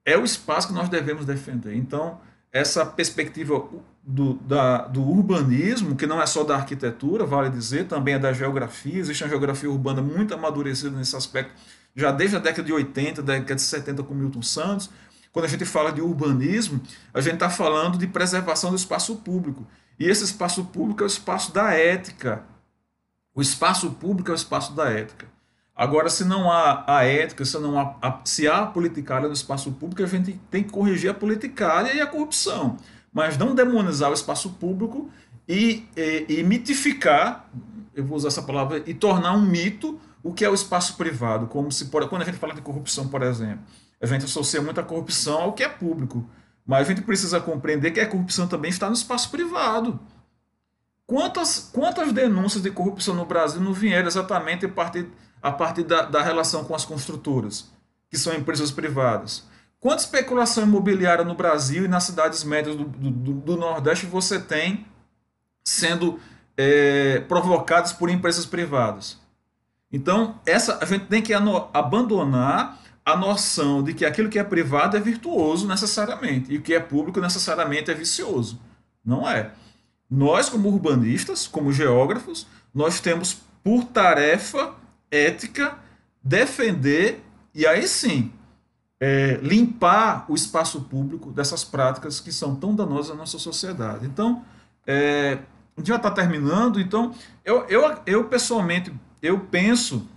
é 0.06 0.17
o 0.17 0.23
espaço 0.23 0.67
que 0.67 0.73
nós 0.73 0.89
devemos 0.89 1.25
defender. 1.25 1.75
Então, 1.75 2.19
essa 2.51 2.86
perspectiva 2.86 3.67
do, 4.03 4.34
da, 4.36 4.79
do 4.88 5.01
urbanismo, 5.01 5.95
que 5.95 6.06
não 6.06 6.21
é 6.21 6.25
só 6.25 6.43
da 6.43 6.56
arquitetura, 6.56 7.25
vale 7.25 7.49
dizer, 7.49 7.88
também 7.88 8.15
é 8.15 8.19
da 8.19 8.34
geografia, 8.34 8.99
existe 8.99 9.23
uma 9.23 9.29
geografia 9.29 9.69
urbana 9.69 10.01
muito 10.01 10.34
amadurecida 10.34 10.95
nesse 10.95 11.15
aspecto, 11.15 11.53
já 11.95 12.12
desde 12.12 12.36
a 12.36 12.39
década 12.39 12.63
de 12.63 12.73
80, 12.73 13.21
década 13.21 13.56
de 13.56 13.62
70 13.62 14.03
com 14.03 14.13
Milton 14.13 14.41
Santos. 14.41 14.89
Quando 15.32 15.45
a 15.45 15.47
gente 15.47 15.65
fala 15.65 15.91
de 15.91 16.01
urbanismo, 16.01 16.82
a 17.13 17.21
gente 17.21 17.36
está 17.36 17.49
falando 17.49 17.97
de 17.97 18.06
preservação 18.06 18.69
do 18.69 18.75
espaço 18.75 19.15
público. 19.17 19.65
E 19.99 20.08
esse 20.08 20.23
espaço 20.23 20.65
público 20.65 21.01
é 21.01 21.06
o 21.06 21.08
espaço 21.08 21.51
da 21.51 21.71
ética. 21.73 22.43
O 23.34 23.41
espaço 23.41 23.89
público 23.91 24.29
é 24.29 24.34
o 24.34 24.36
espaço 24.36 24.73
da 24.73 24.89
ética. 24.91 25.27
Agora, 25.76 26.08
se 26.10 26.24
não 26.24 26.52
há 26.52 26.84
a 26.88 27.04
ética, 27.04 27.44
se, 27.44 27.58
não 27.58 27.80
há, 27.80 27.96
a, 28.02 28.22
se 28.24 28.48
há 28.48 28.60
a 28.60 28.68
politicária 28.68 29.28
no 29.28 29.34
espaço 29.34 29.72
público, 29.72 30.04
a 30.04 30.08
gente 30.08 30.40
tem 30.52 30.64
que 30.64 30.72
corrigir 30.72 31.10
a 31.10 31.14
politicária 31.14 31.94
e 31.94 32.00
a 32.00 32.06
corrupção. 32.06 32.78
Mas 33.12 33.38
não 33.38 33.56
demonizar 33.56 34.12
o 34.12 34.14
espaço 34.14 34.52
público 34.52 35.10
e, 35.48 35.88
e, 35.98 36.26
e 36.30 36.44
mitificar, 36.44 37.50
eu 37.96 38.06
vou 38.06 38.18
usar 38.18 38.28
essa 38.28 38.44
palavra, 38.44 38.84
e 38.86 38.94
tornar 38.94 39.34
um 39.34 39.42
mito 39.42 40.00
o 40.22 40.32
que 40.32 40.46
é 40.46 40.50
o 40.50 40.54
espaço 40.54 40.96
privado. 40.96 41.48
Como 41.48 41.72
se, 41.72 41.86
quando 41.86 42.22
a 42.22 42.26
gente 42.26 42.38
fala 42.38 42.54
de 42.54 42.62
corrupção, 42.62 43.08
por 43.08 43.24
exemplo, 43.24 43.64
a 44.02 44.06
gente 44.06 44.26
associa 44.26 44.62
muita 44.62 44.84
corrupção 44.84 45.42
ao 45.42 45.54
que 45.54 45.64
é 45.64 45.70
público. 45.70 46.24
Mas 46.66 46.88
a 46.88 46.94
gente 46.94 47.02
precisa 47.02 47.42
compreender 47.42 47.92
que 47.92 48.00
a 48.00 48.08
corrupção 48.08 48.48
também 48.48 48.70
está 48.70 48.88
no 48.88 48.94
espaço 48.94 49.30
privado. 49.30 50.00
Quantas, 51.06 51.70
quantas 51.72 52.13
denúncias 52.13 52.63
de 52.63 52.72
corrupção 52.72 53.13
no 53.13 53.26
Brasil 53.26 53.62
não 53.62 53.74
vieram 53.74 54.08
exatamente 54.08 54.66
a 54.66 54.70
partir 54.70 55.10
a 55.44 55.52
partir 55.52 55.84
da, 55.84 56.04
da 56.04 56.24
relação 56.24 56.63
com 56.63 56.74
as 56.74 56.86
construtoras, 56.86 57.70
que 58.10 58.18
são 58.18 58.34
empresas 58.34 58.72
privadas. 58.72 59.46
Quanta 59.78 60.02
especulação 60.02 60.63
imobiliária 60.63 61.26
no 61.26 61.36
Brasil 61.36 61.84
e 61.84 61.89
nas 61.89 62.06
cidades 62.06 62.46
médias 62.46 62.78
do, 62.78 62.86
do, 62.86 63.34
do 63.34 63.58
Nordeste 63.58 64.06
você 64.06 64.39
tem 64.39 64.88
sendo 65.66 66.18
é, 66.56 67.20
provocadas 67.28 67.92
por 67.92 68.10
empresas 68.10 68.46
privadas? 68.46 69.20
Então, 69.92 70.39
essa, 70.46 70.80
a 70.82 70.86
gente 70.86 71.08
tem 71.08 71.22
que 71.22 71.34
abandonar 71.34 72.80
a 73.06 73.18
noção 73.18 73.84
de 73.84 73.94
que 73.94 74.06
aquilo 74.06 74.30
que 74.30 74.39
é 74.39 74.44
privado 74.44 74.96
é 74.96 75.00
virtuoso 75.02 75.68
necessariamente 75.68 76.54
e 76.54 76.58
o 76.58 76.62
que 76.62 76.74
é 76.74 76.80
público 76.80 77.20
necessariamente 77.20 77.92
é 77.92 77.94
vicioso. 77.94 78.62
Não 79.06 79.30
é. 79.30 79.52
Nós, 80.15 80.47
como 80.47 80.69
urbanistas, 80.69 81.47
como 81.47 81.73
geógrafos, 81.73 82.45
nós 82.71 82.99
temos 82.99 83.41
por 83.63 83.84
tarefa 83.86 84.76
ética, 85.10 85.76
defender 86.23 87.23
e 87.52 87.65
aí 87.65 87.88
sim 87.88 88.32
é, 88.99 89.39
limpar 89.41 90.26
o 90.30 90.36
espaço 90.36 90.82
público 90.82 91.32
dessas 91.32 91.63
práticas 91.63 92.19
que 92.19 92.32
são 92.32 92.56
tão 92.56 92.76
danosas 92.76 93.10
à 93.10 93.15
nossa 93.15 93.39
sociedade. 93.39 94.06
Então, 94.06 94.45
é, 94.86 95.39
a 95.76 95.80
gente 95.80 95.88
já 95.88 95.95
está 95.95 96.12
terminando, 96.12 96.80
então 96.80 97.12
eu, 97.43 97.65
eu, 97.67 97.99
eu 98.06 98.23
pessoalmente 98.26 98.93
eu 99.19 99.39
penso 99.39 100.08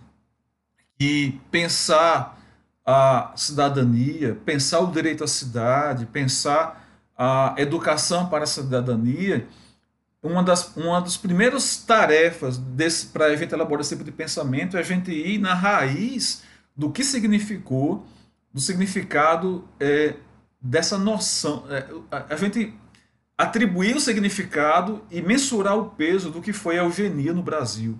que 0.98 1.40
pensar 1.50 2.38
a 2.84 3.32
cidadania, 3.34 4.38
pensar 4.44 4.80
o 4.80 4.92
direito 4.92 5.24
à 5.24 5.26
cidade, 5.26 6.04
pensar 6.04 6.86
a 7.16 7.54
educação 7.56 8.28
para 8.28 8.44
a 8.44 8.46
cidadania, 8.46 9.48
uma 10.26 10.42
das, 10.42 10.76
uma 10.76 11.00
das 11.00 11.16
primeiras 11.16 11.76
tarefas 11.78 12.60
para 13.12 13.26
a 13.26 13.36
gente 13.36 13.52
elaborar 13.54 13.80
esse 13.80 13.90
tipo 13.90 14.04
de 14.04 14.12
pensamento 14.12 14.76
é 14.76 14.80
a 14.80 14.82
gente 14.82 15.10
ir 15.10 15.38
na 15.38 15.54
raiz 15.54 16.42
do 16.76 16.90
que 16.90 17.04
significou, 17.04 18.04
do 18.52 18.60
significado 18.60 19.66
é, 19.80 20.14
dessa 20.60 20.98
noção. 20.98 21.64
É, 21.70 21.86
a, 22.10 22.34
a, 22.34 22.36
gente 22.36 22.74
atribuir 23.38 23.96
o 23.96 24.00
significado 24.00 25.02
e 25.10 25.22
mensurar 25.22 25.76
o 25.76 25.90
peso 25.90 26.30
do 26.30 26.40
que 26.40 26.52
foi 26.52 26.78
a 26.78 26.82
eugenia 26.82 27.32
no 27.32 27.42
Brasil. 27.42 27.98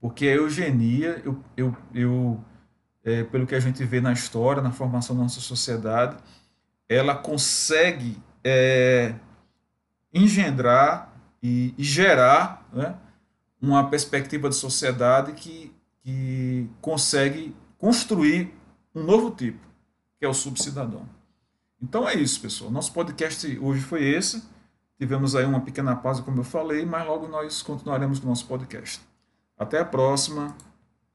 Porque 0.00 0.26
a 0.26 0.34
eugenia, 0.34 1.22
eu, 1.24 1.42
eu, 1.56 1.76
eu 1.94 2.44
é, 3.04 3.22
pelo 3.24 3.46
que 3.46 3.54
a 3.54 3.60
gente 3.60 3.84
vê 3.84 4.00
na 4.00 4.12
história, 4.12 4.62
na 4.62 4.72
formação 4.72 5.16
da 5.16 5.22
nossa 5.22 5.40
sociedade, 5.40 6.16
ela 6.88 7.14
consegue 7.14 8.18
é, 8.42 9.14
engendrar 10.12 11.11
e, 11.42 11.74
e 11.76 11.82
gerar 11.82 12.66
né, 12.72 12.96
uma 13.60 13.88
perspectiva 13.90 14.48
de 14.48 14.54
sociedade 14.54 15.32
que, 15.32 15.74
que 16.02 16.68
consegue 16.80 17.54
construir 17.78 18.54
um 18.94 19.02
novo 19.02 19.30
tipo, 19.30 19.60
que 20.18 20.24
é 20.24 20.28
o 20.28 20.34
subcidadão. 20.34 21.08
Então 21.80 22.08
é 22.08 22.14
isso, 22.14 22.40
pessoal. 22.40 22.70
Nosso 22.70 22.92
podcast 22.92 23.58
hoje 23.58 23.80
foi 23.80 24.04
esse. 24.04 24.42
Tivemos 24.96 25.34
aí 25.34 25.44
uma 25.44 25.60
pequena 25.60 25.96
pausa, 25.96 26.22
como 26.22 26.38
eu 26.38 26.44
falei, 26.44 26.86
mas 26.86 27.04
logo 27.04 27.26
nós 27.26 27.60
continuaremos 27.60 28.20
no 28.20 28.28
nosso 28.28 28.46
podcast. 28.46 29.00
Até 29.58 29.80
a 29.80 29.84
próxima 29.84 30.56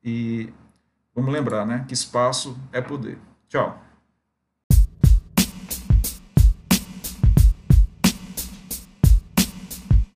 e 0.04 0.54
vamos 1.16 1.32
lembrar, 1.32 1.66
né, 1.66 1.86
que 1.88 1.94
espaço 1.94 2.58
é 2.74 2.82
poder. 2.82 3.18
Tchau. 3.48 3.87